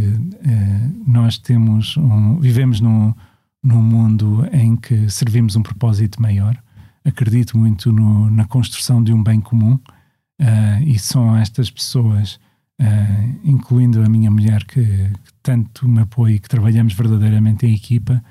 [1.06, 3.14] nós temos um, vivemos num,
[3.62, 6.58] num mundo em que servimos um propósito maior.
[7.06, 9.80] Acredito muito no, na construção de um bem comum
[10.86, 12.40] e são estas pessoas,
[13.44, 18.22] incluindo a minha mulher, que, que tanto me apoia e que trabalhamos verdadeiramente em equipa,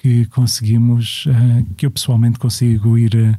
[0.00, 3.36] que conseguimos, uh, que eu pessoalmente consigo ir, uh,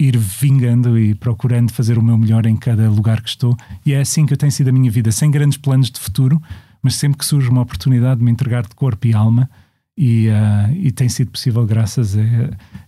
[0.00, 3.54] ir vingando e procurando fazer o meu melhor em cada lugar que estou.
[3.84, 6.40] E é assim que eu tenho sido a minha vida, sem grandes planos de futuro,
[6.82, 9.50] mas sempre que surge uma oportunidade de me entregar de corpo e alma.
[10.00, 12.24] E, uh, e tem sido possível graças a, a,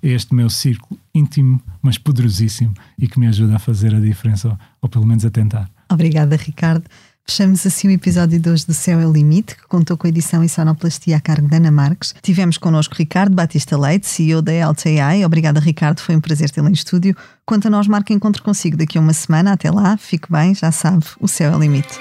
[0.01, 4.59] este meu círculo íntimo, mas poderosíssimo, e que me ajuda a fazer a diferença, ou,
[4.83, 5.69] ou pelo menos a tentar.
[5.91, 6.85] Obrigada, Ricardo.
[7.27, 10.43] Fechamos assim o episódio 2 do Céu é o Limite, que contou com a edição
[10.43, 12.13] e sonoplastia a cargo de Ana Marques.
[12.21, 15.25] Tivemos connosco Ricardo Batista Leite, CEO da LTI.
[15.25, 17.15] Obrigada, Ricardo, foi um prazer tê-lo em estúdio.
[17.47, 19.53] Quanto a nós, marca encontro consigo daqui a uma semana.
[19.53, 22.01] Até lá, fique bem, já sabe, o Céu é o Limite.